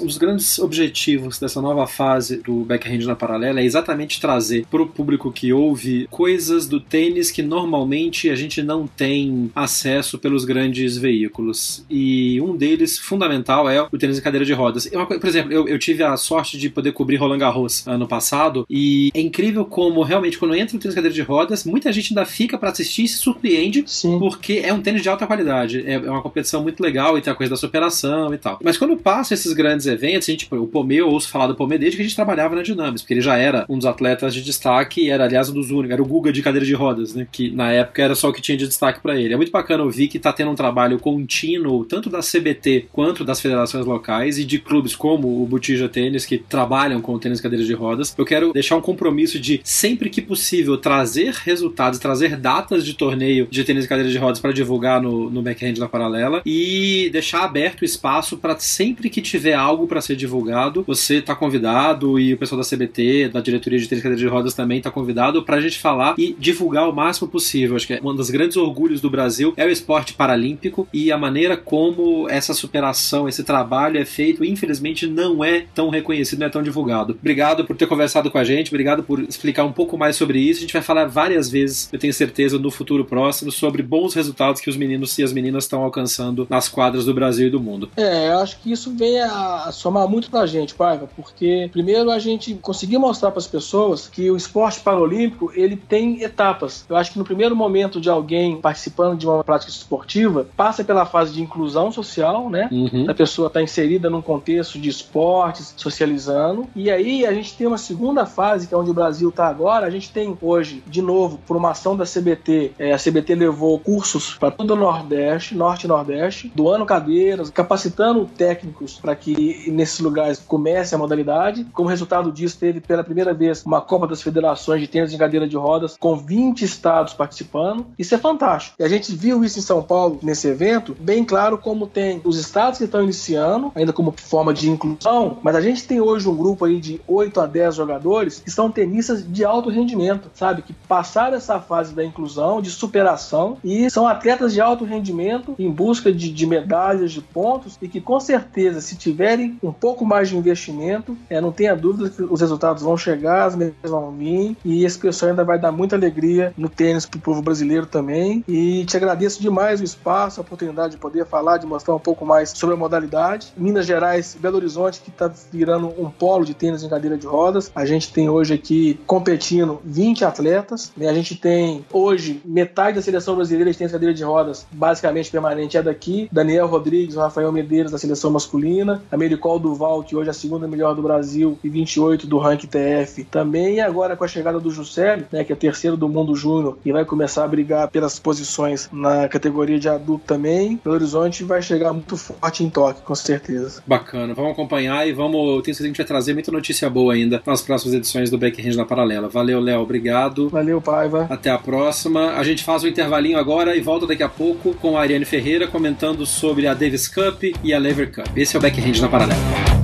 [0.00, 4.86] Os grandes objetivos dessa nova fase do backhand na paralela é exatamente trazer para o
[4.86, 10.96] público que ouve coisas do tênis que normalmente a gente não tem acesso pelos grandes
[10.96, 11.84] veículos.
[11.90, 14.90] E um deles, fundamental, é o tênis em cadeira de rodas.
[14.92, 18.66] Eu, por exemplo, eu, eu, tive a sorte de poder cobrir Roland Garros ano passado
[18.68, 22.12] e é incrível como realmente quando entra o tênis em cadeira de rodas, muita gente
[22.12, 24.18] ainda fica para assistir e se surpreende Sim.
[24.18, 25.82] porque é um tênis de alta qualidade.
[25.86, 28.58] É, é uma competição muito legal e tem a coisa da superação e tal.
[28.62, 31.78] Mas quando passa esses grandes eventos, a gente, o Pomê, eu ouço falar do Pomê
[31.78, 34.42] desde que a gente trabalhava na Dynamics, porque ele já era um dos atletas de
[34.42, 37.26] destaque e era, aliás, um dos únicos, era o Guga de cadeira de rodas, né?
[37.30, 39.34] Que na época era só o que tinha de destaque para ele.
[39.34, 43.40] É muito bacana ouvir que tá tendo um trabalho contínuo, tanto da CBT quanto das
[43.40, 47.64] federações locais e de clubes como o Botija Tênis, que trabalham com o tênis cadeira
[47.64, 48.14] de rodas.
[48.16, 53.46] Eu quero deixar um compromisso de, sempre que possível, trazer resultados, trazer datas de torneio
[53.50, 57.82] de tênis cadeira de rodas para divulgar no, no backhand da paralela e deixar aberto
[57.82, 62.38] o espaço para sempre que tiver algo para ser divulgado, você está convidado e o
[62.38, 65.60] pessoal da CBT, da diretoria de tênis cadeira de rodas também está convidado para a
[65.60, 67.76] gente falar e divulgar o máximo possível.
[67.76, 71.18] Acho que é um dos grandes orgulhos do Brasil é o esporte paralímpico e a
[71.18, 76.50] maneira como essa superação, esse trabalho é feito, infelizmente não é tão reconhecido, não é
[76.50, 77.16] tão divulgado.
[77.18, 80.58] Obrigado por ter conversado com a gente, obrigado por explicar um pouco mais sobre isso.
[80.58, 84.60] A gente vai falar várias vezes, eu tenho certeza, no futuro próximo, sobre bons resultados
[84.60, 87.90] que os meninos e as meninas estão alcançando nas quadras do Brasil e do mundo.
[87.96, 92.18] É, eu acho que isso vem a somar muito pra gente, Paiva, porque primeiro a
[92.18, 96.84] gente conseguiu mostrar para as pessoas que o esporte paralímpico ele tem etapas.
[96.88, 101.06] Eu acho que no primeiro momento de alguém participando de uma prática esportiva, passa pela
[101.06, 102.68] fase de inclusão social, né?
[102.70, 103.06] Uhum.
[103.08, 106.66] A pessoa está inserida num contexto de esportes, socializando.
[106.74, 109.86] E aí a gente tem uma segunda fase, que é onde o Brasil está agora.
[109.86, 113.78] A gente tem hoje, de novo, por uma ação da CBT, é, a CBT levou
[113.78, 120.00] cursos para todo o Nordeste, Norte e Nordeste, doando cadeiras, capacitando técnicos para que nesses
[120.00, 121.66] lugares comece a modalidade.
[121.72, 125.48] Como resultado disso, teve pela primeira vez uma Copa das Federações de Tênis em Cadeira
[125.48, 127.86] de Rodas com 20 estados participando.
[127.98, 128.76] Isso é fantástico.
[128.78, 132.38] E a gente viu isso em São Paulo nesse evento, bem claro como tem os
[132.38, 136.36] estados que estão iniciando, ainda como forma de inclusão, mas a gente tem hoje um
[136.36, 140.62] grupo aí de 8 a 10 jogadores que são tenistas de alto rendimento, sabe?
[140.62, 145.70] Que passaram essa fase da inclusão, de superação e são atletas de alto rendimento em
[145.70, 150.28] busca de, de medalhas, de pontos e que com certeza, se tiver um pouco mais
[150.28, 154.56] de investimento, é, não tenha dúvida que os resultados vão chegar, as medalhas vão vir
[154.64, 158.44] e esse pessoal ainda vai dar muita alegria no tênis pro povo brasileiro também.
[158.48, 162.24] E te agradeço demais o espaço, a oportunidade de poder falar, de mostrar um pouco
[162.24, 163.52] mais sobre a modalidade.
[163.56, 167.70] Minas Gerais, Belo Horizonte, que está virando um polo de tênis em cadeira de rodas.
[167.74, 170.92] A gente tem hoje aqui competindo 20 atletas.
[170.96, 171.08] Né?
[171.08, 175.76] A gente tem hoje metade da seleção brasileira de tênis cadeira de rodas, basicamente permanente,
[175.76, 176.28] é daqui.
[176.32, 179.02] Daniel Rodrigues, Rafael Medeiros da seleção masculina.
[179.10, 182.66] A Mericol Duval, que hoje é a segunda melhor do Brasil e 28 do ranking
[182.66, 183.74] TF também.
[183.74, 186.90] E agora com a chegada do Juscelio, né, que é terceiro do mundo júnior e
[186.90, 190.80] vai começar a brigar pelas posições na categoria de adulto também.
[190.82, 193.82] Belo Horizonte vai chegar muito forte em toque, com certeza.
[193.86, 195.62] Bacana, vamos acompanhar e vamos.
[195.62, 198.38] Tenho certeza que a gente vai trazer muita notícia boa ainda nas próximas edições do
[198.38, 199.28] Backhand na Paralela.
[199.28, 200.48] Valeu, Léo, obrigado.
[200.48, 201.26] Valeu, Paiva.
[201.28, 202.32] Até a próxima.
[202.32, 205.66] A gente faz um intervalinho agora e volta daqui a pouco com a Ariane Ferreira
[205.66, 208.26] comentando sobre a Davis Cup e a Lever Cup.
[208.34, 209.17] Esse é o Backhand na Paralela.
[209.26, 209.77] E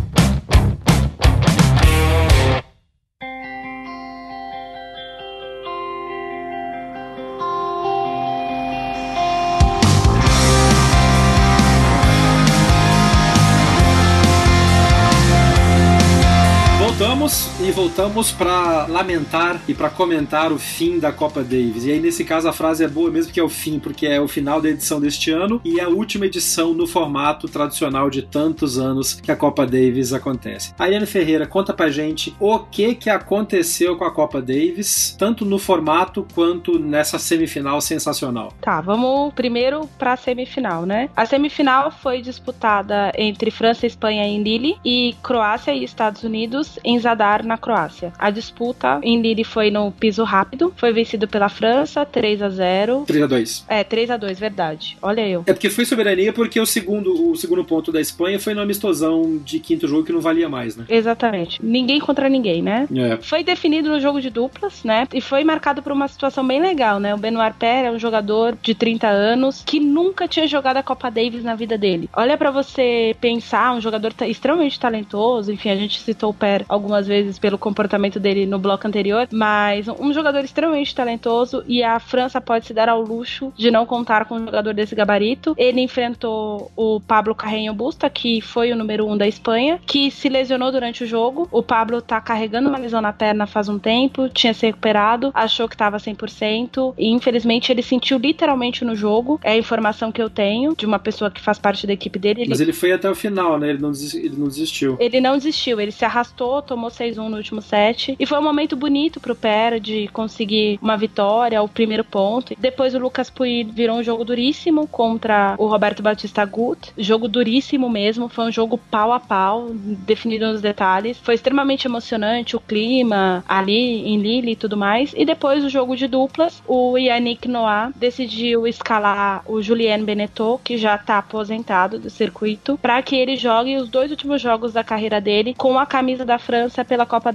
[17.95, 21.85] voltamos para lamentar e para comentar o fim da Copa Davis.
[21.85, 24.21] E aí, nesse caso, a frase é boa mesmo que é o fim, porque é
[24.21, 28.23] o final da edição deste ano e é a última edição no formato tradicional de
[28.23, 30.75] tantos anos que a Copa Davis acontece.
[30.77, 35.61] Ariane Ferreira, conta pra gente o que que aconteceu com a Copa Davis, tanto no
[35.61, 38.53] formato quanto nessa semifinal sensacional.
[38.61, 41.09] Tá, vamos primeiro pra semifinal, né?
[41.15, 46.99] A semifinal foi disputada entre França Espanha em Lille e Croácia e Estados Unidos em
[46.99, 47.84] Zadar, na Croácia.
[48.19, 53.05] A disputa em Lille foi no piso rápido, foi vencido pela França 3 a 0.
[53.07, 53.65] 3 a 2.
[53.69, 54.97] É, 3 a 2, verdade.
[55.03, 55.45] Olha eu.
[55.47, 59.39] É porque foi soberania porque o segundo, o segundo ponto da Espanha foi no amistosão
[59.39, 60.85] de quinto jogo que não valia mais, né?
[60.89, 61.65] Exatamente.
[61.65, 62.87] Ninguém contra ninguém, né?
[62.95, 63.19] É.
[63.23, 65.07] Foi definido no jogo de duplas, né?
[65.13, 67.15] E foi marcado por uma situação bem legal, né?
[67.15, 71.11] O Benoit Paire é um jogador de 30 anos que nunca tinha jogado a Copa
[71.11, 72.09] Davis na vida dele.
[72.13, 77.07] Olha para você pensar, um jogador extremamente talentoso, enfim, a gente citou o Paire algumas
[77.07, 82.41] vezes pelo comportamento dele no bloco anterior, mas um jogador extremamente talentoso e a França
[82.41, 85.55] pode se dar ao luxo de não contar com um jogador desse gabarito.
[85.59, 90.29] Ele enfrentou o Pablo Carreño Busta, que foi o número um da Espanha, que se
[90.29, 91.49] lesionou durante o jogo.
[91.51, 95.69] O Pablo tá carregando uma lesão na perna faz um tempo, tinha se recuperado, achou
[95.69, 99.41] que tava 100% e infelizmente ele sentiu literalmente no jogo.
[99.43, 102.43] É a informação que eu tenho de uma pessoa que faz parte da equipe dele.
[102.43, 102.51] Ele...
[102.51, 103.71] Mas ele foi até o final, né?
[103.71, 104.97] Ele não, ele não desistiu.
[105.01, 108.17] Ele não desistiu, ele se arrastou, tomou 6-1 no último set.
[108.19, 112.55] E foi um momento bonito pro Pera de conseguir uma vitória, o primeiro ponto.
[112.59, 116.93] Depois o Lucas Puig virou um jogo duríssimo contra o Roberto Batista Gut.
[116.97, 118.29] Jogo duríssimo mesmo.
[118.29, 121.19] Foi um jogo pau a pau, definido nos detalhes.
[121.19, 125.13] Foi extremamente emocionante o clima ali em Lille e tudo mais.
[125.17, 130.77] E depois o jogo de duplas, o Yannick Noah decidiu escalar o Julien Beneteau, que
[130.77, 135.21] já tá aposentado do circuito, para que ele jogue os dois últimos jogos da carreira
[135.21, 137.33] dele com a camisa da França pela Copa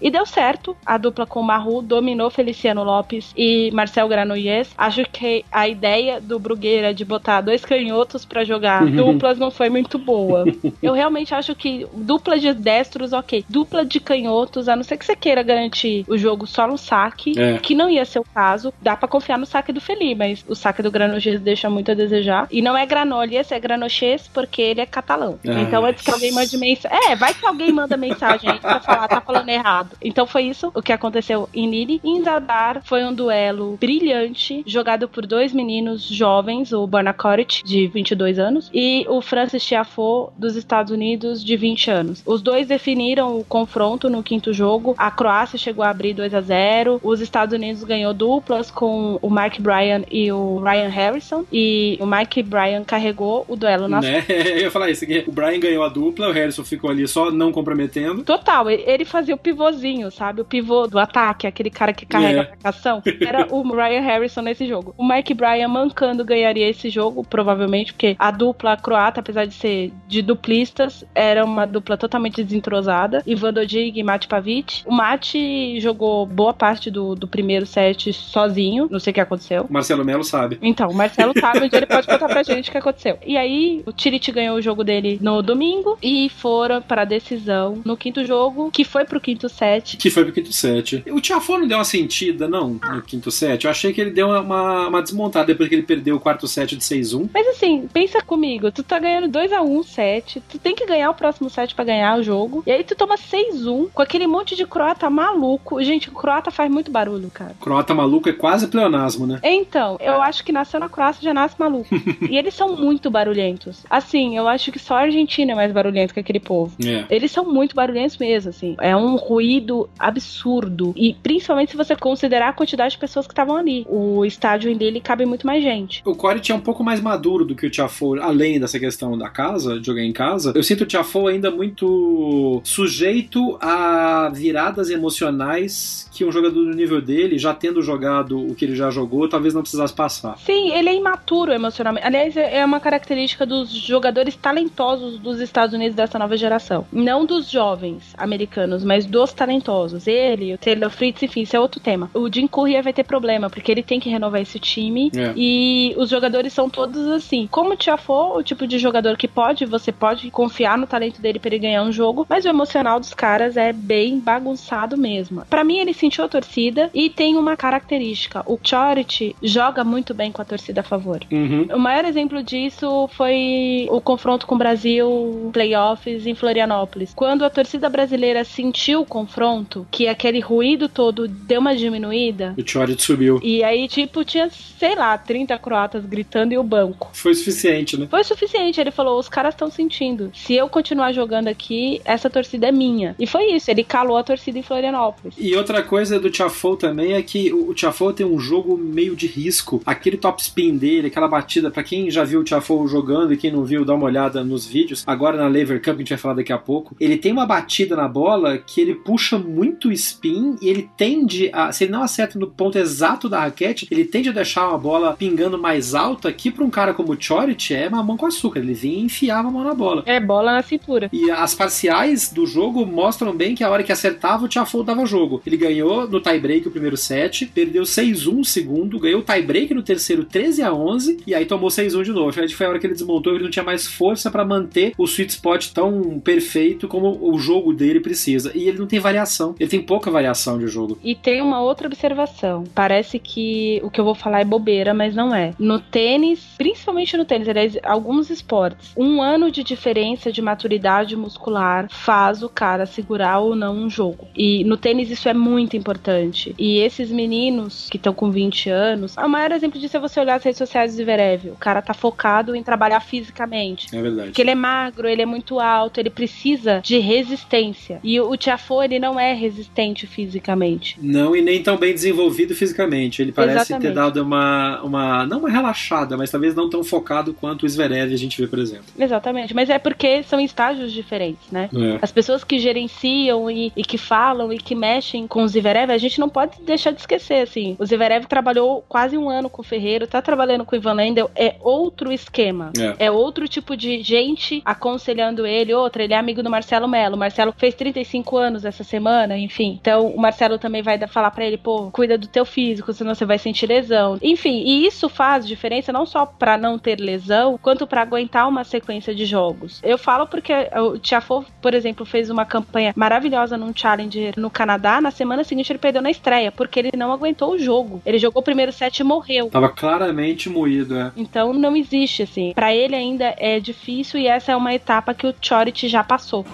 [0.00, 4.70] E deu certo, a dupla com o Maru dominou Feliciano Lopes e Marcel Granollers.
[4.76, 9.68] Acho que a ideia do Brugueira de botar dois canhotos para jogar duplas não foi
[9.68, 10.44] muito boa.
[10.82, 13.44] Eu realmente acho que dupla de destros, ok.
[13.48, 17.38] Dupla de canhotos, a não ser que você queira garantir o jogo só no saque,
[17.38, 17.58] É.
[17.58, 18.72] que não ia ser o caso.
[18.80, 21.94] Dá pra confiar no saque do Feli, mas o saque do Granollers deixa muito a
[21.94, 22.46] desejar.
[22.50, 25.38] E não é Granollers, é Granollers porque ele é catalão.
[25.46, 25.60] Ah.
[25.60, 26.98] Então antes que alguém mande mensagem.
[27.10, 29.96] É, vai que alguém manda mensagem aí pra falar, tá falando errado.
[30.00, 32.00] Então foi isso o que aconteceu em Lille.
[32.04, 37.86] Em Zadar foi um duelo brilhante, jogado por dois meninos jovens, o Borna Koric, de
[37.88, 42.22] 22 anos, e o Francis Tiafoe, dos Estados Unidos, de 20 anos.
[42.26, 44.94] Os dois definiram o confronto no quinto jogo.
[44.98, 49.30] A Croácia chegou a abrir 2 a 0 Os Estados Unidos ganhou duplas com o
[49.30, 51.44] Mark Bryan e o Ryan Harrison.
[51.52, 54.24] E o Mark Bryan carregou o duelo nas Né?
[54.28, 55.06] Eu ia falar isso.
[55.06, 58.24] que O Brian ganhou a dupla, o Harrison ficou ali só não comprometendo.
[58.24, 60.40] Total, ele fazia o pivôzinho, sabe?
[60.40, 62.44] O pivô do ataque, aquele cara que carrega É.
[62.44, 63.02] a marcação.
[63.20, 64.94] Era o Ryan Harrison nesse jogo.
[64.96, 69.92] O Mike Bryan mancando ganharia esse jogo, provavelmente, porque a dupla croata, apesar de ser
[70.06, 73.22] de duplistas, era uma dupla totalmente desentrosada.
[73.26, 74.82] Ivan Dodig e Mate Pavic.
[74.86, 79.66] O Mate jogou boa parte do, do primeiro set sozinho, não sei o que aconteceu.
[79.68, 80.58] O Marcelo Melo sabe.
[80.62, 83.18] Então, o Marcelo sabe onde ele pode contar pra gente o que aconteceu.
[83.26, 87.80] E aí, o Tirit ganhou o jogo dele no domingo e foram para a decisão
[87.84, 88.70] no quinto jogo.
[88.70, 89.96] que foi pro quinto set.
[89.96, 91.02] Que foi pro quinto set.
[91.10, 93.64] O Tiafoe não deu uma sentida, não, no quinto set.
[93.64, 96.76] Eu achei que ele deu uma, uma desmontada depois que ele perdeu o quarto set
[96.76, 97.30] de 6-1.
[97.32, 101.14] Mas assim, pensa comigo, tu tá ganhando 2x1 um set, tu tem que ganhar o
[101.14, 104.66] próximo set para ganhar o jogo, e aí tu toma 6-1 com aquele monte de
[104.66, 105.82] croata maluco.
[105.82, 107.54] Gente, o croata faz muito barulho, cara.
[107.60, 109.40] Croata maluco é quase pleonasmo, né?
[109.42, 111.88] Então, eu acho que nasceu na Croácia já nasce maluco.
[112.28, 113.84] e eles são muito barulhentos.
[113.88, 116.74] Assim, eu acho que só a Argentina é mais barulhento que aquele povo.
[116.84, 117.04] É.
[117.08, 118.76] Eles são muito barulhentos mesmo, assim.
[118.80, 120.92] É um ruído absurdo.
[120.96, 123.86] E principalmente se você considerar a quantidade de pessoas que estavam ali.
[123.88, 126.02] O estádio em dele cabe muito mais gente.
[126.04, 129.28] O Corey é um pouco mais maduro do que o Tiafoe, além dessa questão da
[129.28, 130.52] casa, de jogar em casa.
[130.54, 137.00] Eu sinto o Tiafoe ainda muito sujeito a viradas emocionais que um jogador do nível
[137.00, 140.36] dele, já tendo jogado o que ele já jogou, talvez não precisasse passar.
[140.38, 142.06] Sim, ele é imaturo emocionalmente.
[142.06, 146.86] Aliás, é uma característica dos jogadores talentosos dos Estados Unidos dessa nova geração.
[146.92, 150.06] Não dos jovens americanos, mas dos talentosos.
[150.06, 152.10] Ele, o Taylor Fritz, enfim, isso é outro tema.
[152.14, 155.32] O Jim Courier vai ter problema, porque ele tem que renovar esse time É.
[155.36, 157.46] e os jogadores são todos assim.
[157.50, 161.38] Como o Tiafoe, o tipo de jogador que pode, você pode confiar no talento dele
[161.38, 165.44] para ele ganhar um jogo, mas o emocional dos caras é bem bagunçado mesmo.
[165.48, 168.42] Pra mim, ele sentiu a torcida e tem uma característica.
[168.46, 171.20] O Chorich joga muito bem com a torcida a favor.
[171.30, 171.68] Uhum.
[171.74, 177.12] O maior exemplo disso foi o confronto com o Brasil, playoffs em Florianópolis.
[177.14, 182.66] Quando a torcida brasileira sentiu o confronto, que aquele ruído todo deu uma diminuída, O
[182.68, 183.38] Chorit subiu.
[183.42, 187.10] e aí, tipo, tinha, sei lá, 30 croatas gritando e o banco.
[187.12, 188.06] Foi suficiente, né?
[188.10, 190.30] Foi suficiente, ele falou: os caras estão sentindo.
[190.34, 193.14] Se eu continuar jogando aqui, essa torcida é minha.
[193.18, 195.34] E foi isso, ele calou a torcida em Florianópolis.
[195.38, 199.26] E outra coisa do Tiafoe também é que o Tiafoe tem um jogo meio de
[199.26, 199.80] risco.
[199.86, 203.50] Aquele top spin dele, aquela batida, pra quem já viu o Tiafoe jogando e quem
[203.52, 205.02] não viu, dá uma olhada nos vídeos.
[205.06, 206.96] Agora na Lever Cup, a gente vai falar daqui a pouco.
[207.00, 211.72] Ele tem uma batida na bola que ele puxa muito spin e ele tende a,
[211.72, 215.14] se ele não acerta no ponto exato da raquete, ele tende a deixar uma bola
[215.14, 218.60] pingando mais alta, que pra um cara como o Chorit é mamão com açúcar.
[218.60, 220.02] Ele vinha e enfiava a mão na bola.
[220.06, 221.08] É bola na cintura.
[221.12, 225.06] E as parciais do jogo mostram bem que a hora que acertava, o Tiafoe dava
[225.06, 225.42] jogo.
[225.46, 229.82] Ele ganhou no tie-break o primeiro set, perdeu 6-1 o segundo, ganhou o tie-break no
[229.82, 232.32] terceiro 13 a 11 e aí tomou 6-1 de novo.
[232.32, 235.32] Foi a hora que ele desmontou, ele não tinha mais força pra manter o sweet
[235.32, 238.52] spot tão perfeito como o jogo dele precisa.
[238.54, 240.98] E ele não tem variação, ele tem pouca variação de jogo.
[241.02, 242.64] E tem uma outra observação.
[242.74, 245.52] Parece que o que eu vou falar é bobeira, mas não é.
[245.58, 251.86] No tênis, principalmente no tênis, aliás, alguns esportes, um ano de diferença de maturidade muscular
[251.90, 254.26] faz o cara segurar ou não um jogo.
[254.36, 256.54] E no tênis isso é muito importante.
[256.58, 260.36] E esses meninos que estão com 20 anos, o maior exemplo disso é você olhar
[260.36, 261.50] as redes sociais do Zverev.
[261.50, 263.94] O cara tá focado em trabalhar fisicamente.
[263.94, 264.28] É verdade.
[264.28, 268.00] Porque ele é magro, ele é muito alto, ele precisa de resistência.
[268.02, 268.36] E o
[268.82, 270.96] Ele não é resistente fisicamente.
[271.00, 273.22] Não, e nem tão bem desenvolvido fisicamente.
[273.22, 273.88] Ele parece Exatamente.
[273.88, 275.26] ter dado uma, uma.
[275.26, 278.58] Não uma relaxada, mas talvez não tão focado quanto o Zverev a gente vê, por
[278.58, 278.84] exemplo.
[278.98, 281.68] Exatamente, mas é porque são estágios diferentes, né?
[281.74, 281.98] É.
[282.00, 285.98] As pessoas que gerenciam e, e que falam e que mexem com o Zverev, a
[285.98, 287.76] gente não pode deixar de esquecer, assim.
[287.78, 291.30] O Zverev trabalhou quase um ano com o Ferreiro, tá trabalhando com o Ivan Lendl,
[291.34, 292.72] é outro esquema.
[292.98, 293.10] É.
[293.10, 295.74] outro tipo de gente aconselhando ele.
[295.74, 297.16] Outra, ele é amigo do Marcelo Melo.
[297.16, 299.78] Marcelo fez 35 anos essa semana, enfim.
[299.80, 303.24] Então, o Marcelo também vai falar pra ele, pô, cuida do teu físico, senão você
[303.24, 304.18] vai sentir lesão.
[304.22, 308.64] Enfim, e isso faz diferença não só pra não ter lesão, quanto pra aguentar uma
[308.64, 309.80] sequência de jogos.
[309.82, 315.00] Eu falo porque o Tiafoe, por exemplo, fez uma campanha maravilhosa num Challenger no Canadá.
[315.00, 318.02] Na semana seguinte ele perdeu na estreia, porque ele não aguentou o jogo.
[318.04, 319.48] Ele jogou o primeiro set e morreu.
[319.50, 321.12] Tava claramente moído, é.
[321.16, 322.52] Então não existe assim.
[322.54, 326.44] Pra ele ainda é difícil e essa é uma etapa que o Chorit já passou.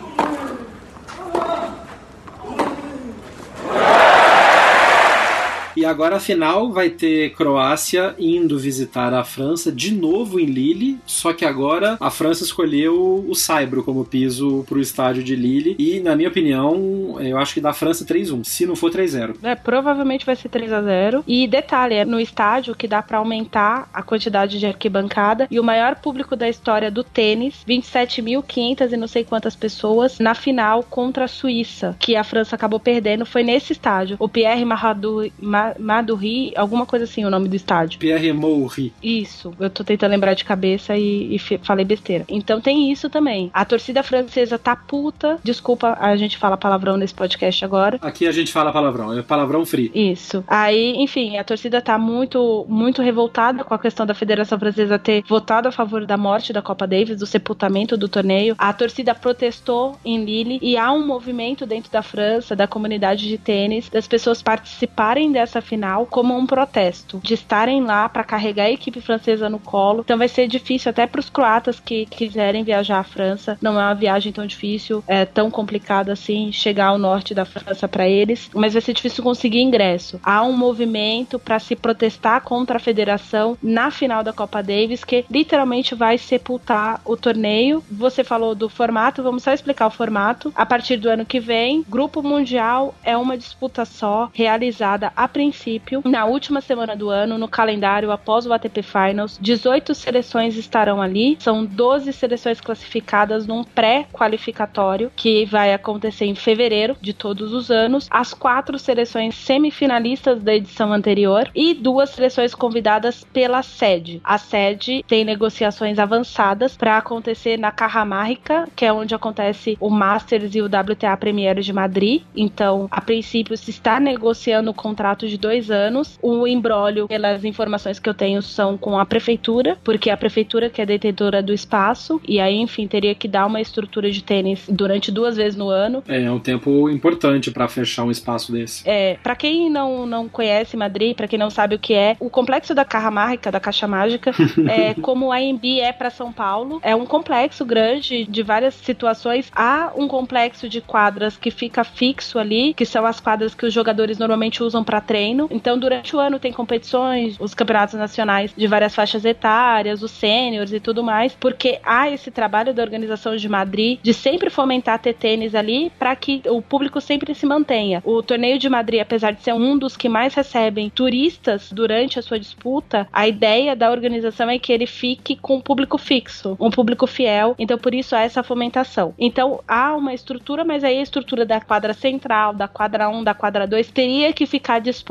[5.79, 10.99] E agora a final vai ter Croácia indo visitar a França de novo em Lille,
[11.07, 16.01] só que agora a França escolheu o Saibro como piso pro estádio de Lille e
[16.01, 19.37] na minha opinião, eu acho que dá França 3-1, se não for 3-0.
[19.41, 23.19] É, provavelmente vai ser 3 a 0 E detalhe, é no estádio que dá pra
[23.19, 25.47] aumentar a quantidade de arquibancada.
[25.49, 30.35] E o maior público da história do tênis, 27.500 e não sei quantas pessoas, na
[30.35, 34.17] final contra a Suíça, que a França acabou perdendo, foi nesse estádio.
[34.19, 37.99] O Pierre Maradou, Ma- Maduri, alguma coisa assim, o nome do estádio.
[37.99, 38.93] Pierre Moury.
[39.03, 42.25] Isso, eu tô tentando lembrar de cabeça e, e falei besteira.
[42.29, 43.51] Então tem isso também.
[43.53, 45.39] A torcida francesa tá puta.
[45.43, 47.99] Desculpa, a gente fala palavrão nesse podcast agora.
[48.03, 49.91] Aqui a gente fala palavrão, é palavrão free.
[49.95, 50.45] Isso.
[50.47, 55.23] Aí, enfim, a torcida tá muito, muito revoltada com a questão da Federação Francesa ter
[55.29, 58.55] votado a favor da morte da Copa Davis, do sepultamento do torneio.
[58.59, 63.39] A torcida protestou em Lille e há um movimento dentro da França, da comunidade de
[63.39, 68.71] tênis, das pessoas participarem dessa final como um protesto, de estarem lá para carregar a
[68.71, 70.03] equipe francesa no colo.
[70.05, 73.59] Então vai ser difícil até para os croatas que quiserem viajar à França.
[73.61, 77.89] Não é uma viagem tão difícil, é tão complicado assim chegar ao norte da França
[77.89, 80.21] para eles, mas vai ser difícil conseguir ingresso.
[80.23, 85.25] Há um movimento para se protestar contra a federação na final da Copa Davis que
[85.31, 87.83] literalmente vai sepultar o torneio.
[87.91, 90.53] Você falou do formato, vamos só explicar o formato.
[90.55, 96.03] A partir do ano que vem, Grupo Mundial é uma disputa só, realizada a princípio
[96.05, 99.39] na última semana do ano, no calendário após o ATP Finals.
[99.41, 106.97] 18 seleções estarão ali, são 12 seleções classificadas num pré-qualificatório que vai acontecer em fevereiro
[107.01, 108.09] de todos os anos.
[108.11, 114.21] As quatro seleções semifinalistas da edição anterior e duas seleções convidadas pela sede.
[114.25, 120.53] A sede tem negociações avançadas para acontecer na Carramarrica, que é onde acontece o Masters
[120.57, 122.23] e o WTA Premier de Madrid.
[122.37, 126.19] Então, a princípio, se está negociando o contrato de dois anos.
[126.23, 130.81] O embrólio, pelas informações que eu tenho, são com a prefeitura, porque a prefeitura que
[130.81, 135.11] é detentora do espaço, e aí, enfim, teria que dar uma estrutura de tênis durante
[135.11, 136.03] duas vezes no ano.
[136.09, 138.89] É, é um tempo importante para fechar um espaço desse.
[138.89, 142.31] É, para quem não, não conhece Madrid, para quem não sabe o que é, o
[142.31, 144.33] complexo da Carra Mágica, da Caixa Mágica,
[144.69, 149.51] é como a AMB é para São Paulo, é um complexo grande de várias situações.
[149.55, 153.73] Há um complexo de quadras que fica fixo ali, que são as quadras que os
[153.73, 155.49] jogadores normalmente usam para treino.
[155.51, 160.73] Então, durante o ano tem competições, os campeonatos nacionais de várias faixas etárias, os sêniores
[160.73, 165.15] e tudo mais, porque há esse trabalho da organização de Madrid de sempre fomentar ter
[165.15, 168.01] tênis ali para que o público sempre se mantenha.
[168.05, 172.23] O torneio de Madrid, apesar de ser um dos que mais recebem turistas durante a
[172.23, 176.71] sua disputa, a ideia da organização é que ele fique com um público fixo, um
[176.71, 177.57] público fiel.
[177.59, 179.15] Então, por isso há essa fomentação.
[179.19, 183.35] Então, há uma estrutura, mas aí a estrutura da quadra central, da quadra 1, da
[183.35, 185.08] quadra 2 teria que ficar disponível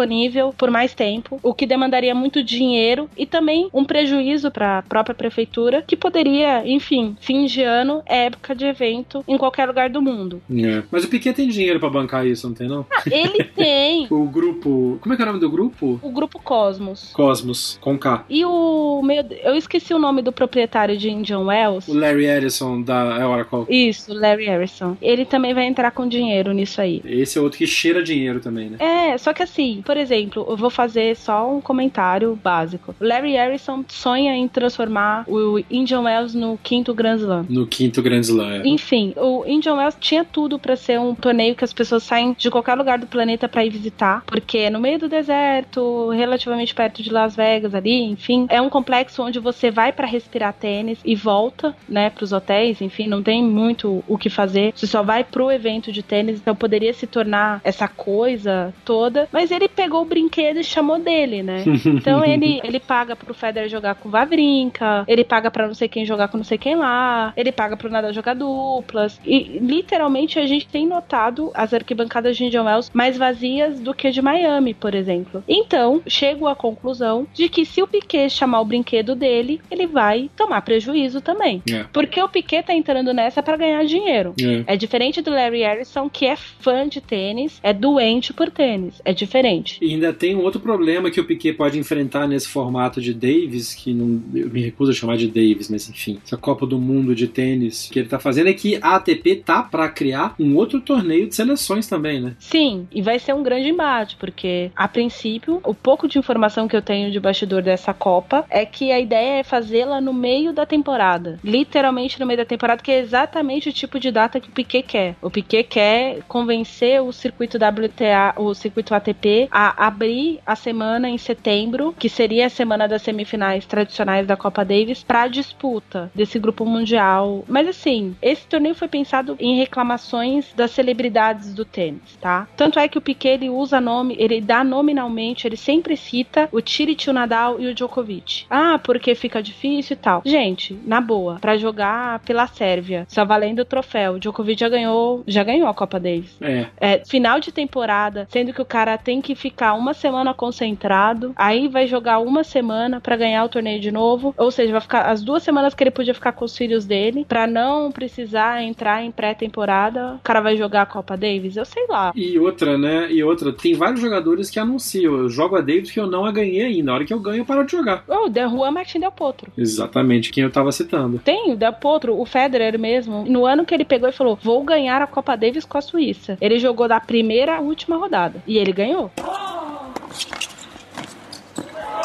[0.57, 5.15] por mais tempo, o que demandaria muito dinheiro e também um prejuízo para a própria
[5.15, 10.01] prefeitura, que poderia, enfim, fim de ano é época de evento em qualquer lugar do
[10.01, 10.41] mundo.
[10.51, 10.83] É.
[10.91, 12.85] Mas o Piquet tem dinheiro para bancar isso, não tem não?
[12.91, 14.07] Ah, ele tem.
[14.09, 15.99] o grupo, como é que é o nome do grupo?
[16.01, 17.11] O grupo Cosmos.
[17.13, 18.25] Cosmos, com K.
[18.29, 21.89] E o meu, eu esqueci o nome do proprietário de Indian Wells.
[21.89, 23.65] O Larry Ellison da Oracle.
[23.69, 24.97] Isso, Larry Harrison.
[25.01, 27.01] Ele também vai entrar com dinheiro nisso aí.
[27.05, 28.77] Esse é outro que cheira dinheiro também, né?
[28.79, 32.93] É, só que assim, por exemplo, eu vou fazer só um comentário básico.
[32.99, 37.45] Larry Harrison sonha em transformar o Indian Wells no quinto Grand Slam.
[37.47, 38.55] No quinto Grand Slam.
[38.55, 38.67] É.
[38.67, 42.51] Enfim, o Indian Wells tinha tudo para ser um torneio que as pessoas saem de
[42.51, 47.01] qualquer lugar do planeta para ir visitar, porque é no meio do deserto, relativamente perto
[47.01, 51.15] de Las Vegas ali, enfim, é um complexo onde você vai para respirar tênis e
[51.15, 54.73] volta, né, para os hotéis, enfim, não tem muito o que fazer.
[54.75, 59.49] Você só vai pro evento de tênis, então poderia se tornar essa coisa toda, mas
[59.49, 61.63] ele pegou o brinquedo e chamou dele, né?
[62.07, 65.87] Então ele ele paga pro Federer jogar com o Vavrinka, ele paga para não sei
[65.87, 70.39] quem jogar com não sei quem lá, ele paga pro Nadal jogar duplas e literalmente
[70.39, 74.73] a gente tem notado as arquibancadas de Indian Wells mais vazias do que de Miami,
[74.73, 75.43] por exemplo.
[75.47, 80.29] Então, chego à conclusão de que se o Piquet chamar o brinquedo dele, ele vai
[80.35, 81.61] tomar prejuízo também.
[81.69, 81.85] É.
[81.93, 84.33] Porque o Piquet tá entrando nessa para ganhar dinheiro.
[84.41, 84.73] É.
[84.73, 89.01] É diferente do Larry Harrison, que é fã de tênis, é doente por tênis.
[89.05, 89.66] É diferente.
[89.81, 93.73] E ainda tem um outro problema que o Piquet pode enfrentar nesse formato de Davis,
[93.73, 97.15] que não, eu me recuso a chamar de Davis, mas enfim, essa Copa do Mundo
[97.15, 100.79] de tênis que ele tá fazendo é que a ATP tá para criar um outro
[100.81, 102.35] torneio de seleções também, né?
[102.39, 106.75] Sim, e vai ser um grande embate, porque a princípio, o pouco de informação que
[106.75, 110.65] eu tenho de bastidor dessa Copa é que a ideia é fazê-la no meio da
[110.65, 111.39] temporada.
[111.43, 114.83] Literalmente no meio da temporada, que é exatamente o tipo de data que o Piquet
[114.83, 115.15] quer.
[115.21, 121.17] O Piquet quer convencer o circuito WTA, o circuito ATP, a abrir a semana em
[121.17, 126.63] setembro, que seria a semana das semifinais tradicionais da Copa Davis, para disputa desse grupo
[126.63, 127.43] mundial.
[127.47, 132.47] Mas assim, esse torneio foi pensado em reclamações das celebridades do tênis, tá?
[132.55, 136.61] Tanto é que o Piquet ele usa nome, ele dá nominalmente, ele sempre cita o
[136.61, 138.45] Tsitsipas, o Nadal e o Djokovic.
[138.51, 140.21] Ah, porque fica difícil e tal.
[140.23, 144.13] Gente, na boa, para jogar pela Sérvia, só valendo o troféu.
[144.13, 146.37] O Djokovic já ganhou, já ganhou a Copa Davis.
[146.39, 146.67] É.
[146.79, 151.67] É, final de temporada, sendo que o cara tem que ficar uma semana concentrado, aí
[151.67, 155.23] vai jogar uma semana para ganhar o torneio de novo, ou seja, vai ficar as
[155.23, 159.11] duas semanas que ele podia ficar com os filhos dele, para não precisar entrar em
[159.11, 162.11] pré-temporada, o cara vai jogar a Copa Davis, eu sei lá.
[162.15, 163.11] E outra, né?
[163.11, 166.31] E outra, tem vários jogadores que anunciam, eu jogo a Davis que eu não a
[166.31, 168.03] ganhei ainda, na hora que eu ganho eu paro de jogar.
[168.07, 169.51] Oh, The Juan Martin Del Potro.
[169.57, 171.19] Exatamente, quem eu tava citando.
[171.19, 174.63] Tem o Del Potro, o Federer mesmo, no ano que ele pegou e falou, vou
[174.63, 176.37] ganhar a Copa Davis com a Suíça.
[176.41, 179.11] Ele jogou da primeira à última rodada, e ele ganhou.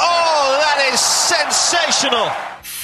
[0.05, 2.29] Oh, that is sensational!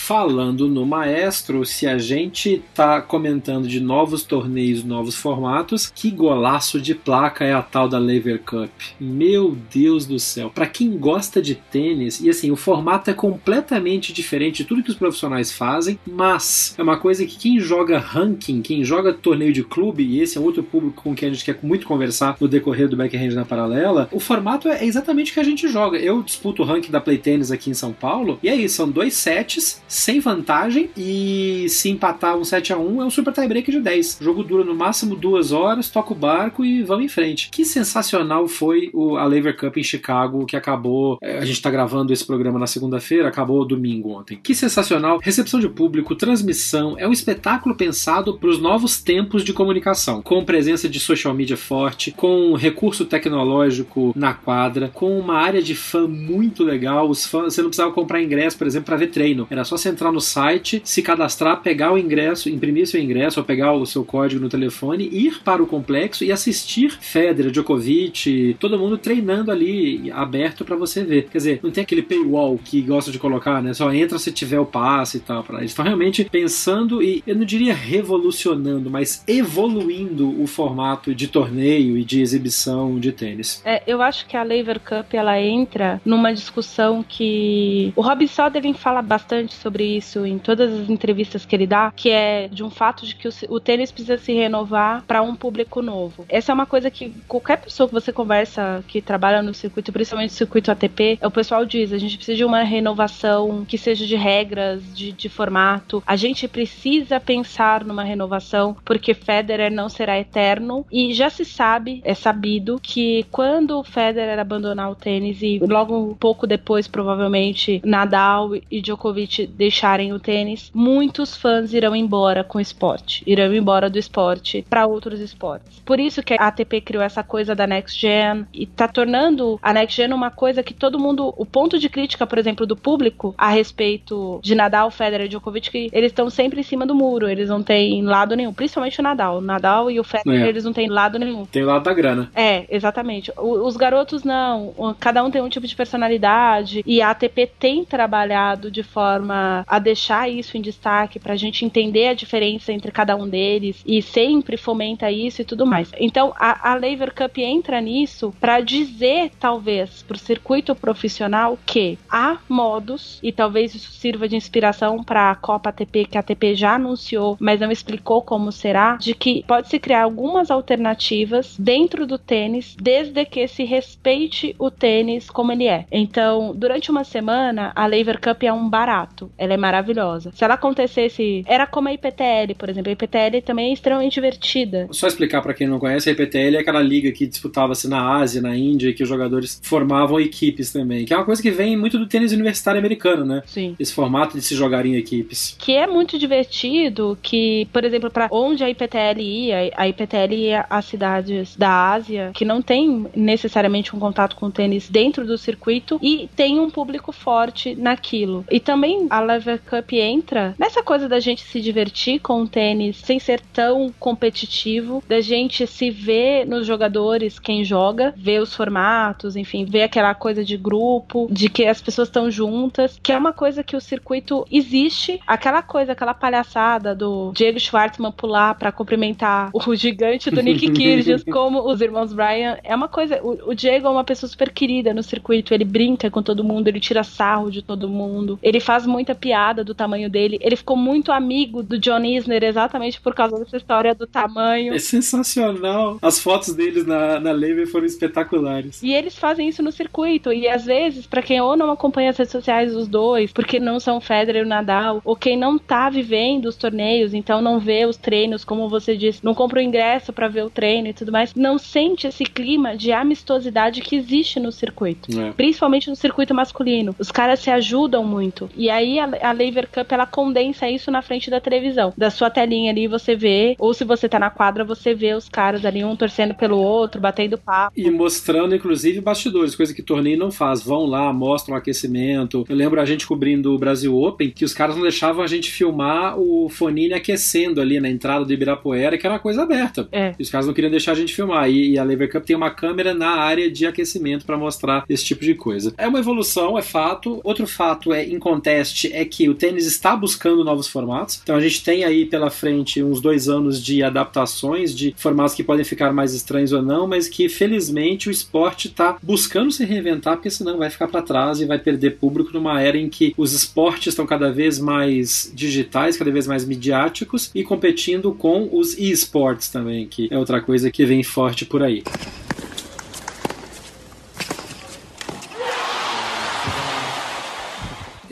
[0.08, 6.80] Falando no maestro, se a gente tá comentando de novos torneios, novos formatos, que golaço
[6.80, 8.70] de placa é a tal da Lever Cup.
[8.98, 10.48] Meu Deus do céu.
[10.48, 14.88] Para quem gosta de tênis, e assim, o formato é completamente diferente de tudo que
[14.88, 19.62] os profissionais fazem, mas é uma coisa que quem joga ranking, quem joga torneio de
[19.62, 22.88] clube, e esse é outro público com quem a gente quer muito conversar no decorrer
[22.88, 25.98] do backhand na paralela, o formato é exatamente o que a gente joga.
[25.98, 29.12] Eu disputo o ranking da Play Tennis aqui em São Paulo, e aí são dois
[29.12, 33.80] sets sem vantagem e se empatar um 7 a 1 é um super tiebreak de
[33.80, 34.20] 10.
[34.20, 37.50] O jogo dura no máximo duas horas, toca o barco e vamos em frente.
[37.50, 41.18] Que sensacional foi a Lever Cup em Chicago, que acabou.
[41.20, 44.38] É, a gente está gravando esse programa na segunda-feira, acabou domingo ontem.
[44.40, 45.18] Que sensacional!
[45.20, 50.44] Recepção de público, transmissão, é um espetáculo pensado para os novos tempos de comunicação, com
[50.44, 56.06] presença de social media forte, com recurso tecnológico na quadra, com uma área de fã
[56.06, 57.08] muito legal.
[57.10, 59.46] Os fãs, você não precisava comprar ingresso, por exemplo, para ver treino.
[59.50, 63.46] Era só você entrar no site, se cadastrar, pegar o ingresso, imprimir seu ingresso ou
[63.46, 68.78] pegar o seu código no telefone, ir para o complexo e assistir Federer, Djokovic, todo
[68.78, 71.28] mundo treinando ali aberto para você ver.
[71.30, 73.74] Quer dizer, não tem aquele paywall que gosta de colocar, né?
[73.74, 75.42] Só entra se tiver o passe e tal.
[75.42, 75.58] Pra...
[75.58, 81.96] Eles estão realmente pensando e eu não diria revolucionando, mas evoluindo o formato de torneio
[81.96, 83.62] e de exibição de tênis.
[83.64, 88.74] É, eu acho que a Lever Cup ela entra numa discussão que o Rob Soderling
[88.74, 92.70] fala bastante sobre isso em todas as entrevistas que ele dá, que é de um
[92.70, 96.24] fato de que o, o tênis precisa se renovar para um público novo.
[96.28, 100.30] Essa é uma coisa que qualquer pessoa que você conversa que trabalha no circuito, principalmente
[100.30, 104.16] no circuito ATP, o pessoal diz: a gente precisa de uma renovação que seja de
[104.16, 106.02] regras, de, de formato.
[106.06, 112.00] A gente precisa pensar numa renovação porque Federer não será eterno e já se sabe,
[112.04, 117.80] é sabido que quando o Federer abandonar o tênis e logo um pouco depois, provavelmente,
[117.84, 123.90] Nadal e Djokovic deixarem o tênis, muitos fãs irão embora com o esporte, irão embora
[123.90, 125.80] do esporte para outros esportes.
[125.80, 129.72] Por isso que a ATP criou essa coisa da Next Gen e tá tornando a
[129.72, 133.34] Next Gen uma coisa que todo mundo, o ponto de crítica, por exemplo, do público
[133.36, 137.28] a respeito de Nadal, Federer e Djokovic, que eles estão sempre em cima do muro,
[137.28, 139.38] eles não têm lado nenhum, principalmente o Nadal.
[139.38, 140.48] O Nadal e o Federer, é.
[140.48, 141.44] eles não têm lado nenhum.
[141.46, 142.30] Tem o lado da grana.
[142.34, 143.32] É, exatamente.
[143.36, 147.84] O, os garotos não, cada um tem um tipo de personalidade e a ATP tem
[147.84, 152.90] trabalhado de forma a deixar isso em destaque, para a gente entender a diferença entre
[152.90, 155.90] cada um deles e sempre fomenta isso e tudo mais.
[155.98, 161.98] Então a, a Lever Cup entra nisso para dizer, talvez, para o circuito profissional que
[162.10, 166.54] há modos, e talvez isso sirva de inspiração para a Copa ATP, que a ATP
[166.54, 172.18] já anunciou, mas não explicou como será, de que pode-se criar algumas alternativas dentro do
[172.18, 175.86] tênis, desde que se respeite o tênis como ele é.
[175.90, 179.30] Então, durante uma semana, a Lever Cup é um barato.
[179.38, 180.32] Ela é maravilhosa.
[180.34, 182.90] Se ela acontecesse, era como a IPTL, por exemplo.
[182.90, 184.88] A IPTL também é extremamente divertida.
[184.90, 188.42] Só explicar para quem não conhece, a IPTL é aquela liga que disputava-se na Ásia,
[188.42, 191.04] na Índia, que os jogadores formavam equipes também.
[191.04, 193.42] Que é uma coisa que vem muito do tênis universitário americano, né?
[193.46, 193.76] Sim.
[193.78, 195.56] Esse formato de se jogar em equipes.
[195.58, 200.66] Que é muito divertido, que, por exemplo, para onde a IPTL ia, a IPTL ia
[200.68, 205.38] a cidades da Ásia que não tem necessariamente um contato com o tênis dentro do
[205.38, 208.44] circuito e tem um público forte naquilo.
[208.50, 212.96] E também a Lever Cup entra nessa coisa da gente se divertir com o tênis
[212.96, 219.36] sem ser tão competitivo, da gente se ver nos jogadores, quem joga, ver os formatos,
[219.36, 223.32] enfim, ver aquela coisa de grupo, de que as pessoas estão juntas, que é uma
[223.32, 229.50] coisa que o circuito existe, aquela coisa, aquela palhaçada do Diego Schwartzman pular para cumprimentar
[229.52, 233.86] o gigante do Nick Kyrgios, como os irmãos Bryan, é uma coisa, o, o Diego
[233.86, 237.50] é uma pessoa super querida no circuito, ele brinca com todo mundo, ele tira sarro
[237.50, 240.38] de todo mundo, ele faz muita piada do tamanho dele.
[240.40, 244.74] Ele ficou muito amigo do John Isner exatamente por causa dessa história do tamanho.
[244.74, 245.98] É sensacional.
[246.00, 248.82] As fotos deles na, na Lever foram espetaculares.
[248.82, 250.32] E eles fazem isso no circuito.
[250.32, 253.80] E às vezes, para quem ou não acompanha as redes sociais dos dois, porque não
[253.80, 257.96] são Federer e Nadal, ou quem não tá vivendo os torneios, então não vê os
[257.96, 261.34] treinos, como você disse, não compra o ingresso para ver o treino e tudo mais,
[261.34, 265.08] não sente esse clima de amistosidade que existe no circuito.
[265.18, 265.32] É.
[265.32, 266.94] Principalmente no circuito masculino.
[266.98, 268.48] Os caras se ajudam muito.
[268.56, 271.92] E aí a, a Lever Cup ela condensa isso na frente da televisão.
[271.96, 275.28] Da sua telinha ali você vê, ou se você tá na quadra, você vê os
[275.28, 277.72] caras ali, um torcendo pelo outro, batendo papo.
[277.76, 280.62] E mostrando, inclusive, bastidores, coisa que torneio não faz.
[280.62, 282.44] Vão lá, mostram o aquecimento.
[282.48, 285.50] Eu lembro a gente cobrindo o Brasil Open, que os caras não deixavam a gente
[285.50, 289.88] filmar o Fonini aquecendo ali na entrada do Ibirapuera, que era uma coisa aberta.
[289.92, 290.14] É.
[290.18, 291.48] E os caras não queriam deixar a gente filmar.
[291.50, 295.04] E, e a Lever Cup tem uma câmera na área de aquecimento para mostrar esse
[295.04, 295.74] tipo de coisa.
[295.76, 297.20] É uma evolução, é fato.
[297.24, 301.20] Outro fato é, em conteste, é que o tênis está buscando novos formatos.
[301.22, 305.44] Então a gente tem aí pela frente uns dois anos de adaptações, de formatos que
[305.44, 310.16] podem ficar mais estranhos ou não, mas que felizmente o esporte está buscando se reinventar,
[310.16, 313.32] porque senão vai ficar para trás e vai perder público numa era em que os
[313.32, 319.48] esportes estão cada vez mais digitais, cada vez mais midiáticos e competindo com os e-sports
[319.48, 321.84] também, que é outra coisa que vem forte por aí.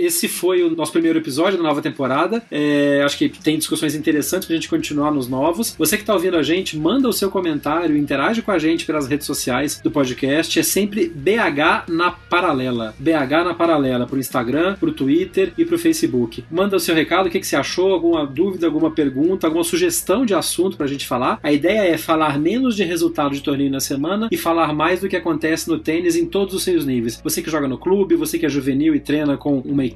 [0.06, 2.40] Esse foi o nosso primeiro episódio da nova temporada.
[2.48, 5.74] É, acho que tem discussões interessantes pra gente continuar nos novos.
[5.76, 9.08] Você que tá ouvindo a gente, manda o seu comentário, interage com a gente pelas
[9.08, 10.60] redes sociais do podcast.
[10.60, 12.94] É sempre BH na paralela.
[13.00, 16.44] BH na paralela pro Instagram, pro Twitter e pro Facebook.
[16.52, 20.24] Manda o seu recado, o que, que você achou, alguma dúvida, alguma pergunta, alguma sugestão
[20.24, 21.40] de assunto pra gente falar.
[21.42, 25.08] A ideia é falar menos de resultado de torneio na semana e falar mais do
[25.08, 27.20] que acontece no tênis em todos os seus níveis.
[27.24, 29.95] Você que joga no clube, você que é juvenil e treina com uma equipe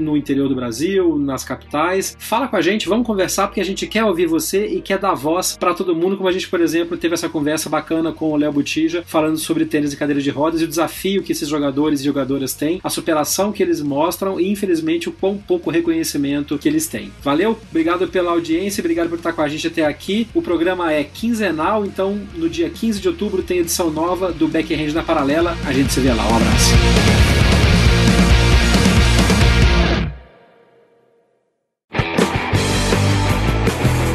[0.00, 2.16] no interior do Brasil, nas capitais.
[2.18, 5.14] Fala com a gente, vamos conversar porque a gente quer ouvir você e quer dar
[5.14, 8.36] voz para todo mundo, como a gente, por exemplo, teve essa conversa bacana com o
[8.36, 12.00] Léo Botija falando sobre tênis e cadeira de rodas e o desafio que esses jogadores
[12.00, 16.68] e jogadoras têm, a superação que eles mostram e infelizmente o quão pouco reconhecimento que
[16.68, 17.12] eles têm.
[17.22, 20.28] Valeu, obrigado pela audiência, obrigado por estar com a gente até aqui.
[20.34, 24.92] O programa é quinzenal, então no dia 15 de outubro tem edição nova do Backhand
[24.92, 25.56] na Paralela.
[25.64, 26.26] A gente se vê lá.
[26.26, 27.25] Um abraço.